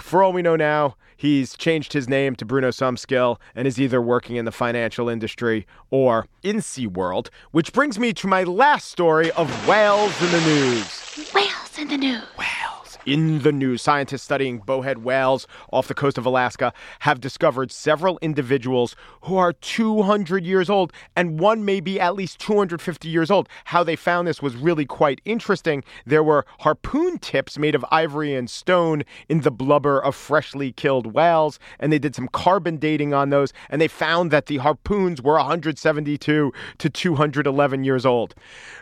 For 0.00 0.22
all 0.22 0.32
we 0.32 0.42
know 0.42 0.56
now, 0.56 0.96
he's 1.16 1.56
changed 1.56 1.92
his 1.92 2.08
name 2.08 2.36
to 2.36 2.44
Bruno 2.44 2.70
Sumskill 2.70 3.38
and 3.54 3.66
is 3.66 3.80
either 3.80 4.00
working 4.00 4.36
in 4.36 4.44
the 4.44 4.52
financial 4.52 5.08
industry 5.08 5.66
or 5.90 6.26
in 6.42 6.56
SeaWorld, 6.58 7.28
which 7.50 7.72
brings 7.72 7.98
me 7.98 8.12
to 8.14 8.26
my 8.26 8.44
last 8.44 8.90
story 8.90 9.30
of 9.32 9.48
whales 9.68 10.20
in 10.22 10.30
the 10.30 10.40
news. 10.40 11.30
Whales 11.34 11.78
in 11.78 11.88
the 11.88 11.96
news. 11.96 12.22
Whales 12.38 12.57
in 13.06 13.42
the 13.42 13.52
news. 13.52 13.82
Scientists 13.82 14.22
studying 14.22 14.58
bowhead 14.58 14.98
whales 15.04 15.46
off 15.72 15.88
the 15.88 15.94
coast 15.94 16.18
of 16.18 16.26
Alaska 16.26 16.72
have 17.00 17.20
discovered 17.20 17.72
several 17.72 18.18
individuals 18.20 18.96
who 19.22 19.36
are 19.36 19.52
200 19.52 20.44
years 20.44 20.70
old, 20.70 20.92
and 21.16 21.40
one 21.40 21.64
may 21.64 21.80
be 21.80 22.00
at 22.00 22.14
least 22.14 22.38
250 22.40 23.08
years 23.08 23.30
old. 23.30 23.48
How 23.66 23.82
they 23.82 23.96
found 23.96 24.28
this 24.28 24.42
was 24.42 24.56
really 24.56 24.84
quite 24.84 25.20
interesting. 25.24 25.84
There 26.06 26.22
were 26.22 26.44
harpoon 26.60 27.18
tips 27.18 27.58
made 27.58 27.74
of 27.74 27.84
ivory 27.90 28.34
and 28.34 28.48
stone 28.48 29.02
in 29.28 29.40
the 29.40 29.50
blubber 29.50 29.98
of 30.00 30.14
freshly 30.14 30.72
killed 30.72 31.12
whales, 31.12 31.58
and 31.78 31.92
they 31.92 31.98
did 31.98 32.14
some 32.14 32.28
carbon 32.28 32.76
dating 32.76 33.14
on 33.14 33.30
those, 33.30 33.52
and 33.70 33.80
they 33.80 33.88
found 33.88 34.30
that 34.30 34.46
the 34.46 34.58
harpoons 34.58 35.22
were 35.22 35.34
172 35.34 36.52
to 36.78 36.90
211 36.90 37.84
years 37.84 38.06
old. 38.06 38.34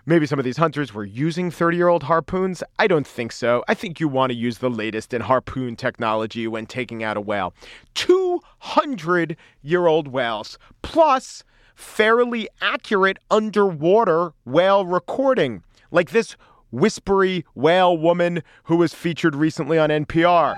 Maybe 0.05 0.26
some 0.26 0.38
of 0.38 0.44
these 0.44 0.57
hunters 0.57 0.94
were 0.94 1.05
using 1.05 1.50
30 1.50 1.76
year 1.76 1.88
old 1.88 2.05
harpoons. 2.05 2.62
I 2.79 2.87
don't 2.87 3.07
think 3.07 3.33
so. 3.33 3.64
I 3.68 3.74
think 3.74 4.00
you 4.00 4.06
want 4.09 4.31
to 4.31 4.37
use 4.37 4.59
the 4.59 4.71
latest 4.71 5.14
in 5.14 5.23
harpoon 5.23 5.77
technology 5.77 6.47
when 6.47 6.66
taking 6.66 7.03
out 7.03 7.16
a 7.16 7.21
whale. 7.21 7.55
200 7.95 9.37
year 9.62 9.87
old 9.87 10.09
whales, 10.09 10.59
plus 10.83 11.45
fairly 11.75 12.49
accurate 12.61 13.19
underwater 13.31 14.33
whale 14.45 14.87
recording, 14.87 15.62
like 15.90 16.11
this 16.11 16.37
whispery 16.71 17.45
whale 17.55 17.97
woman 17.97 18.42
who 18.64 18.77
was 18.77 18.95
featured 18.95 19.37
recently 19.37 19.79
on 19.79 19.90
NPR. 19.90 20.55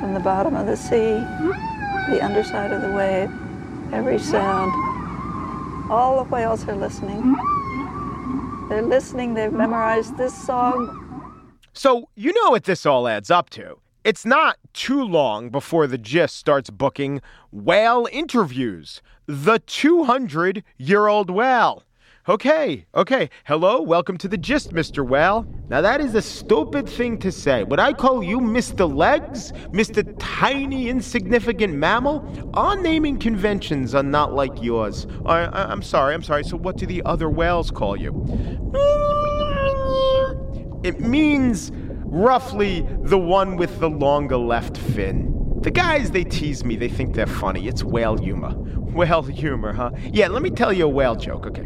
From 0.00 0.14
the 0.14 0.20
bottom 0.20 0.56
of 0.56 0.66
the 0.66 0.76
sea, 0.76 1.20
the 2.10 2.20
underside 2.22 2.72
of 2.72 2.82
the 2.82 2.90
wave, 2.90 3.30
every 3.92 4.18
sound, 4.18 4.72
all 5.90 6.24
the 6.24 6.30
whales 6.30 6.66
are 6.66 6.74
listening. 6.74 7.36
They're 8.68 8.82
listening, 8.82 9.34
they've 9.34 9.52
memorized 9.52 10.16
this 10.16 10.34
song 10.34 11.01
so, 11.72 12.08
you 12.14 12.32
know 12.34 12.50
what 12.50 12.64
this 12.64 12.84
all 12.84 13.08
adds 13.08 13.30
up 13.30 13.48
to. 13.50 13.78
It's 14.04 14.26
not 14.26 14.58
too 14.74 15.02
long 15.02 15.48
before 15.48 15.86
the 15.86 15.96
gist 15.96 16.36
starts 16.36 16.70
booking 16.70 17.22
whale 17.50 18.06
interviews. 18.12 19.00
The 19.26 19.60
200 19.60 20.64
year 20.76 21.06
old 21.06 21.30
whale. 21.30 21.84
Okay, 22.28 22.86
okay. 22.94 23.30
Hello, 23.46 23.80
welcome 23.80 24.16
to 24.18 24.28
the 24.28 24.36
gist, 24.36 24.72
Mr. 24.72 25.04
Whale. 25.04 25.44
Now, 25.68 25.80
that 25.80 26.00
is 26.00 26.14
a 26.14 26.22
stupid 26.22 26.88
thing 26.88 27.18
to 27.18 27.32
say. 27.32 27.64
Would 27.64 27.80
I 27.80 27.92
call 27.92 28.22
you 28.22 28.38
Mr. 28.38 28.92
Legs? 28.92 29.50
Mr. 29.72 30.14
Tiny, 30.20 30.88
insignificant 30.88 31.74
mammal? 31.74 32.24
Our 32.54 32.80
naming 32.80 33.18
conventions 33.18 33.92
are 33.94 34.04
not 34.04 34.34
like 34.34 34.62
yours. 34.62 35.08
I, 35.26 35.40
I, 35.46 35.72
I'm 35.72 35.82
sorry, 35.82 36.14
I'm 36.14 36.22
sorry. 36.22 36.44
So, 36.44 36.56
what 36.56 36.76
do 36.76 36.86
the 36.86 37.02
other 37.04 37.28
whales 37.28 37.72
call 37.72 37.96
you? 37.96 38.12
It 40.82 41.00
means 41.00 41.70
roughly 42.04 42.86
the 43.02 43.18
one 43.18 43.56
with 43.56 43.78
the 43.80 43.88
longer 43.88 44.36
left 44.36 44.76
fin. 44.76 45.32
The 45.62 45.70
guys, 45.70 46.10
they 46.10 46.24
tease 46.24 46.64
me. 46.64 46.74
They 46.74 46.88
think 46.88 47.14
they're 47.14 47.26
funny. 47.26 47.68
It's 47.68 47.84
whale 47.84 48.16
humor. 48.16 48.50
Whale 48.92 49.22
humor, 49.22 49.72
huh? 49.72 49.92
Yeah, 50.12 50.28
let 50.28 50.42
me 50.42 50.50
tell 50.50 50.70
you 50.70 50.84
a 50.84 50.88
whale 50.88 51.14
joke, 51.14 51.46
okay? 51.46 51.64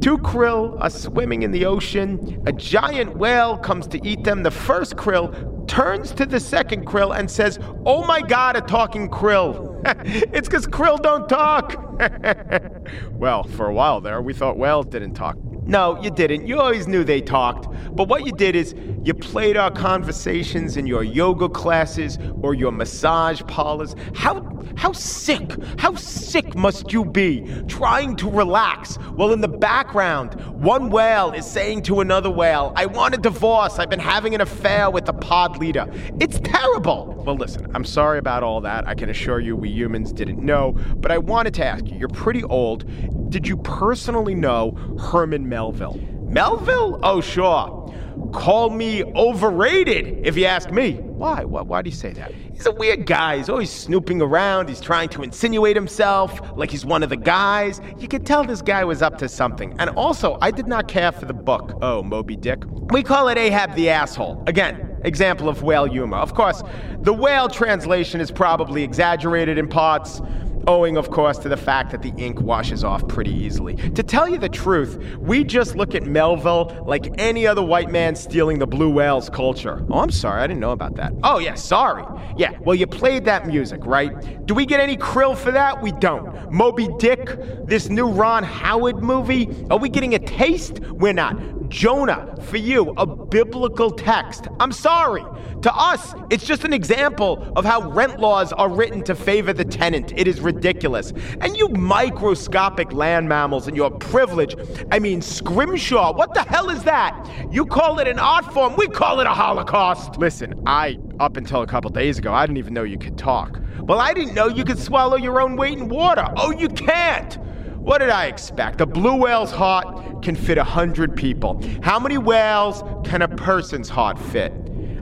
Two 0.00 0.16
krill 0.16 0.80
are 0.80 0.88
swimming 0.88 1.42
in 1.42 1.50
the 1.50 1.66
ocean. 1.66 2.42
A 2.46 2.52
giant 2.52 3.16
whale 3.16 3.58
comes 3.58 3.86
to 3.88 4.06
eat 4.06 4.24
them. 4.24 4.42
The 4.42 4.50
first 4.50 4.96
krill 4.96 5.66
turns 5.68 6.12
to 6.12 6.24
the 6.24 6.40
second 6.40 6.86
krill 6.86 7.18
and 7.18 7.30
says, 7.30 7.58
Oh 7.84 8.06
my 8.06 8.22
god, 8.22 8.56
a 8.56 8.62
talking 8.62 9.10
krill. 9.10 9.82
it's 10.32 10.48
because 10.48 10.66
krill 10.66 11.00
don't 11.02 11.28
talk. 11.28 11.74
well, 13.12 13.42
for 13.42 13.66
a 13.66 13.74
while 13.74 14.00
there, 14.00 14.22
we 14.22 14.32
thought 14.32 14.56
whales 14.56 14.86
didn't 14.86 15.14
talk. 15.14 15.36
No, 15.66 16.00
you 16.00 16.10
didn't. 16.10 16.46
You 16.46 16.60
always 16.60 16.86
knew 16.86 17.02
they 17.02 17.20
talked. 17.20 17.68
But 17.94 18.08
what 18.08 18.24
you 18.24 18.32
did 18.32 18.54
is 18.54 18.74
You 19.06 19.14
played 19.14 19.56
our 19.56 19.70
conversations 19.70 20.76
in 20.76 20.88
your 20.88 21.04
yoga 21.04 21.48
classes 21.48 22.18
or 22.42 22.54
your 22.54 22.72
massage 22.72 23.40
parlors. 23.46 23.94
How 24.16 24.42
how 24.76 24.90
sick, 24.90 25.52
how 25.78 25.94
sick 25.94 26.56
must 26.56 26.92
you 26.92 27.04
be 27.04 27.46
trying 27.68 28.16
to 28.16 28.28
relax 28.28 28.96
while 29.14 29.32
in 29.32 29.40
the 29.40 29.48
background 29.48 30.34
one 30.60 30.90
whale 30.90 31.30
is 31.30 31.46
saying 31.46 31.82
to 31.82 32.00
another 32.00 32.30
whale, 32.30 32.72
I 32.74 32.86
want 32.86 33.14
a 33.14 33.18
divorce. 33.18 33.78
I've 33.78 33.90
been 33.90 34.00
having 34.00 34.34
an 34.34 34.40
affair 34.40 34.90
with 34.90 35.04
the 35.06 35.12
pod 35.12 35.58
leader. 35.58 35.86
It's 36.20 36.40
terrible. 36.40 37.14
Well, 37.24 37.36
listen, 37.36 37.70
I'm 37.76 37.84
sorry 37.84 38.18
about 38.18 38.42
all 38.42 38.60
that. 38.62 38.88
I 38.88 38.96
can 38.96 39.08
assure 39.08 39.38
you 39.38 39.54
we 39.54 39.68
humans 39.68 40.12
didn't 40.12 40.44
know, 40.44 40.72
but 40.96 41.12
I 41.12 41.18
wanted 41.18 41.54
to 41.54 41.64
ask 41.64 41.86
you, 41.86 41.96
you're 41.96 42.08
pretty 42.08 42.42
old. 42.42 42.84
Did 43.30 43.46
you 43.46 43.56
personally 43.58 44.34
know 44.34 44.72
Herman 44.98 45.48
Melville? 45.48 45.96
Melville? 46.28 46.98
Oh, 47.04 47.20
sure. 47.20 47.84
Call 48.32 48.70
me 48.70 49.04
overrated, 49.04 50.26
if 50.26 50.36
you 50.36 50.46
ask 50.46 50.70
me. 50.70 50.94
Why? 50.94 51.44
Why, 51.44 51.62
why 51.62 51.82
do 51.82 51.90
you 51.90 51.96
say 51.96 52.12
that? 52.14 52.32
He's 52.52 52.66
a 52.66 52.72
weird 52.72 53.06
guy. 53.06 53.38
He's 53.38 53.48
always 53.48 53.70
snooping 53.70 54.20
around. 54.22 54.68
He's 54.68 54.80
trying 54.80 55.08
to 55.10 55.22
insinuate 55.22 55.76
himself 55.76 56.40
like 56.56 56.70
he's 56.70 56.84
one 56.84 57.02
of 57.02 57.10
the 57.10 57.16
guys. 57.16 57.80
You 57.98 58.08
could 58.08 58.24
tell 58.26 58.44
this 58.44 58.62
guy 58.62 58.84
was 58.84 59.02
up 59.02 59.18
to 59.18 59.28
something. 59.28 59.74
And 59.78 59.90
also, 59.90 60.38
I 60.40 60.50
did 60.50 60.66
not 60.66 60.88
care 60.88 61.12
for 61.12 61.24
the 61.26 61.34
book, 61.34 61.78
Oh, 61.82 62.02
Moby 62.02 62.36
Dick. 62.36 62.62
We 62.90 63.02
call 63.02 63.28
it 63.28 63.38
Ahab 63.38 63.74
the 63.74 63.90
Asshole. 63.90 64.42
Again, 64.46 64.96
example 65.04 65.48
of 65.48 65.62
whale 65.62 65.84
humor. 65.84 66.16
Of 66.18 66.34
course, 66.34 66.62
the 67.00 67.12
whale 67.12 67.48
translation 67.48 68.20
is 68.20 68.30
probably 68.30 68.82
exaggerated 68.82 69.58
in 69.58 69.68
parts 69.68 70.20
owing, 70.66 70.96
of 70.96 71.10
course, 71.10 71.38
to 71.38 71.48
the 71.48 71.56
fact 71.56 71.90
that 71.90 72.02
the 72.02 72.12
ink 72.16 72.40
washes 72.40 72.84
off 72.84 73.06
pretty 73.08 73.32
easily. 73.32 73.76
To 73.92 74.02
tell 74.02 74.28
you 74.28 74.38
the 74.38 74.48
truth, 74.48 75.16
we 75.18 75.44
just 75.44 75.76
look 75.76 75.94
at 75.94 76.04
Melville 76.04 76.84
like 76.86 77.08
any 77.18 77.46
other 77.46 77.62
white 77.62 77.90
man 77.90 78.14
stealing 78.14 78.58
the 78.58 78.66
blue 78.66 78.90
whale's 78.90 79.30
culture. 79.30 79.84
Oh, 79.90 80.00
I'm 80.00 80.10
sorry, 80.10 80.42
I 80.42 80.46
didn't 80.46 80.60
know 80.60 80.72
about 80.72 80.96
that. 80.96 81.12
Oh, 81.22 81.38
yeah, 81.38 81.54
sorry. 81.54 82.04
Yeah, 82.36 82.58
well, 82.60 82.74
you 82.74 82.86
played 82.86 83.24
that 83.26 83.46
music, 83.46 83.80
right? 83.84 84.44
Do 84.46 84.54
we 84.54 84.66
get 84.66 84.80
any 84.80 84.96
krill 84.96 85.36
for 85.36 85.50
that? 85.52 85.82
We 85.82 85.92
don't. 85.92 86.50
Moby 86.50 86.88
Dick, 86.98 87.28
this 87.66 87.88
new 87.88 88.08
Ron 88.08 88.42
Howard 88.42 89.02
movie, 89.02 89.48
are 89.70 89.78
we 89.78 89.88
getting 89.88 90.14
a 90.14 90.18
taste? 90.18 90.80
We're 90.80 91.12
not. 91.12 91.36
Jonah, 91.68 92.34
for 92.42 92.56
you, 92.56 92.90
a 92.96 93.06
biblical 93.06 93.90
text. 93.90 94.48
I'm 94.60 94.72
sorry. 94.72 95.24
To 95.62 95.74
us, 95.74 96.14
it's 96.30 96.46
just 96.46 96.64
an 96.64 96.72
example 96.72 97.52
of 97.56 97.64
how 97.64 97.90
rent 97.90 98.20
laws 98.20 98.52
are 98.52 98.68
written 98.68 99.02
to 99.04 99.14
favor 99.14 99.52
the 99.52 99.64
tenant. 99.64 100.12
It 100.16 100.28
is 100.28 100.40
ridiculous. 100.40 101.12
And 101.40 101.56
you 101.56 101.68
microscopic 101.70 102.92
land 102.92 103.28
mammals 103.28 103.66
and 103.66 103.76
your 103.76 103.90
privilege. 103.90 104.54
I 104.92 104.98
mean, 104.98 105.20
scrimshaw, 105.20 106.12
what 106.12 106.34
the 106.34 106.42
hell 106.42 106.70
is 106.70 106.84
that? 106.84 107.28
You 107.50 107.66
call 107.66 107.98
it 107.98 108.06
an 108.06 108.18
art 108.18 108.52
form, 108.52 108.76
we 108.76 108.86
call 108.86 109.20
it 109.20 109.26
a 109.26 109.30
holocaust. 109.30 110.18
Listen, 110.18 110.62
I, 110.66 110.98
up 111.18 111.36
until 111.36 111.62
a 111.62 111.66
couple 111.66 111.90
days 111.90 112.18
ago, 112.18 112.32
I 112.32 112.46
didn't 112.46 112.58
even 112.58 112.74
know 112.74 112.84
you 112.84 112.98
could 112.98 113.18
talk. 113.18 113.58
Well, 113.80 113.98
I 113.98 114.12
didn't 114.12 114.34
know 114.34 114.48
you 114.48 114.64
could 114.64 114.78
swallow 114.78 115.16
your 115.16 115.40
own 115.40 115.56
weight 115.56 115.78
in 115.78 115.88
water. 115.88 116.26
Oh, 116.36 116.52
you 116.52 116.68
can't. 116.68 117.38
What 117.86 117.98
did 117.98 118.10
I 118.10 118.26
expect? 118.26 118.80
A 118.80 118.86
blue 118.86 119.14
whale's 119.14 119.52
heart 119.52 120.20
can 120.20 120.34
fit 120.34 120.58
a 120.58 120.64
hundred 120.64 121.14
people. 121.14 121.62
How 121.82 122.00
many 122.00 122.18
whales 122.18 122.82
can 123.08 123.22
a 123.22 123.28
person's 123.28 123.88
heart 123.88 124.18
fit? 124.18 124.52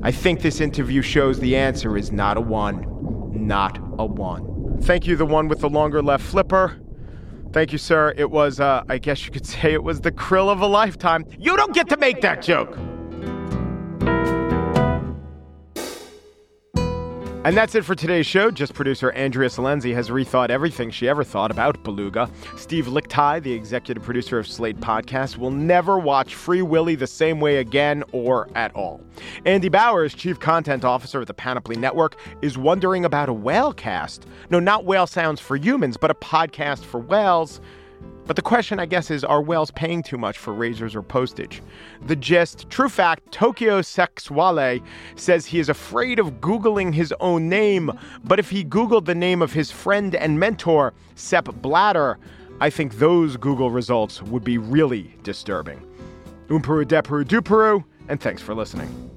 I 0.02 0.10
think 0.10 0.42
this 0.42 0.60
interview 0.60 1.00
shows 1.00 1.40
the 1.40 1.56
answer 1.56 1.96
is 1.96 2.12
not 2.12 2.36
a 2.36 2.42
one. 2.42 2.84
Not 3.32 3.78
a 3.98 4.04
one. 4.04 4.82
Thank 4.82 5.06
you, 5.06 5.16
the 5.16 5.24
one 5.24 5.48
with 5.48 5.60
the 5.60 5.70
longer 5.70 6.02
left 6.02 6.24
flipper. 6.24 6.78
Thank 7.54 7.72
you, 7.72 7.78
sir. 7.78 8.12
It 8.18 8.30
was, 8.30 8.60
uh, 8.60 8.84
I 8.86 8.98
guess 8.98 9.24
you 9.24 9.32
could 9.32 9.46
say 9.62 9.72
it 9.72 9.82
was 9.82 10.02
the 10.02 10.12
krill 10.12 10.50
of 10.50 10.60
a 10.60 10.66
lifetime. 10.66 11.24
You 11.38 11.56
don't 11.56 11.72
get 11.72 11.88
to 11.88 11.96
make 11.96 12.20
that 12.20 12.42
joke. 12.42 12.76
And 17.44 17.54
that's 17.54 17.74
it 17.74 17.84
for 17.84 17.94
today's 17.94 18.24
show. 18.24 18.50
Just 18.50 18.72
producer 18.72 19.10
Andrea 19.12 19.50
Silenzi 19.50 19.92
has 19.94 20.08
rethought 20.08 20.48
everything 20.48 20.90
she 20.90 21.06
ever 21.10 21.22
thought 21.22 21.50
about 21.50 21.84
Beluga. 21.84 22.30
Steve 22.56 22.86
Lickteig, 22.86 23.42
the 23.42 23.52
executive 23.52 24.02
producer 24.02 24.38
of 24.38 24.46
Slate 24.46 24.80
Podcast, 24.80 25.36
will 25.36 25.50
never 25.50 25.98
watch 25.98 26.34
Free 26.34 26.62
Willy 26.62 26.94
the 26.94 27.06
same 27.06 27.40
way 27.40 27.58
again 27.58 28.02
or 28.12 28.48
at 28.54 28.74
all. 28.74 29.02
Andy 29.44 29.68
Bowers, 29.68 30.14
chief 30.14 30.40
content 30.40 30.86
officer 30.86 31.20
of 31.20 31.26
the 31.26 31.34
Panoply 31.34 31.76
Network, 31.76 32.16
is 32.40 32.56
wondering 32.56 33.04
about 33.04 33.28
a 33.28 33.34
whale 33.34 33.74
cast. 33.74 34.26
No, 34.48 34.58
not 34.58 34.86
whale 34.86 35.06
sounds 35.06 35.38
for 35.38 35.58
humans, 35.58 35.98
but 35.98 36.10
a 36.10 36.14
podcast 36.14 36.82
for 36.82 36.98
whales. 36.98 37.60
But 38.26 38.36
the 38.36 38.42
question, 38.42 38.80
I 38.80 38.86
guess, 38.86 39.10
is 39.10 39.22
are 39.22 39.42
whales 39.42 39.70
paying 39.70 40.02
too 40.02 40.16
much 40.16 40.38
for 40.38 40.54
razors 40.54 40.94
or 40.94 41.02
postage? 41.02 41.62
The 42.06 42.16
gist, 42.16 42.70
true 42.70 42.88
fact, 42.88 43.30
Tokyo 43.30 43.82
Sexuale 43.82 44.80
says 45.16 45.44
he 45.44 45.58
is 45.58 45.68
afraid 45.68 46.18
of 46.18 46.40
Googling 46.40 46.94
his 46.94 47.12
own 47.20 47.48
name, 47.48 47.90
but 48.24 48.38
if 48.38 48.48
he 48.48 48.64
Googled 48.64 49.04
the 49.04 49.14
name 49.14 49.42
of 49.42 49.52
his 49.52 49.70
friend 49.70 50.14
and 50.14 50.40
mentor, 50.40 50.94
Sepp 51.16 51.54
Blatter, 51.60 52.18
I 52.60 52.70
think 52.70 52.94
those 52.98 53.36
Google 53.36 53.70
results 53.70 54.22
would 54.22 54.44
be 54.44 54.56
really 54.56 55.14
disturbing. 55.22 55.84
Umperu 56.48 56.84
Deperu 56.84 57.24
Duperu, 57.24 57.84
and 58.08 58.20
thanks 58.20 58.40
for 58.40 58.54
listening. 58.54 59.13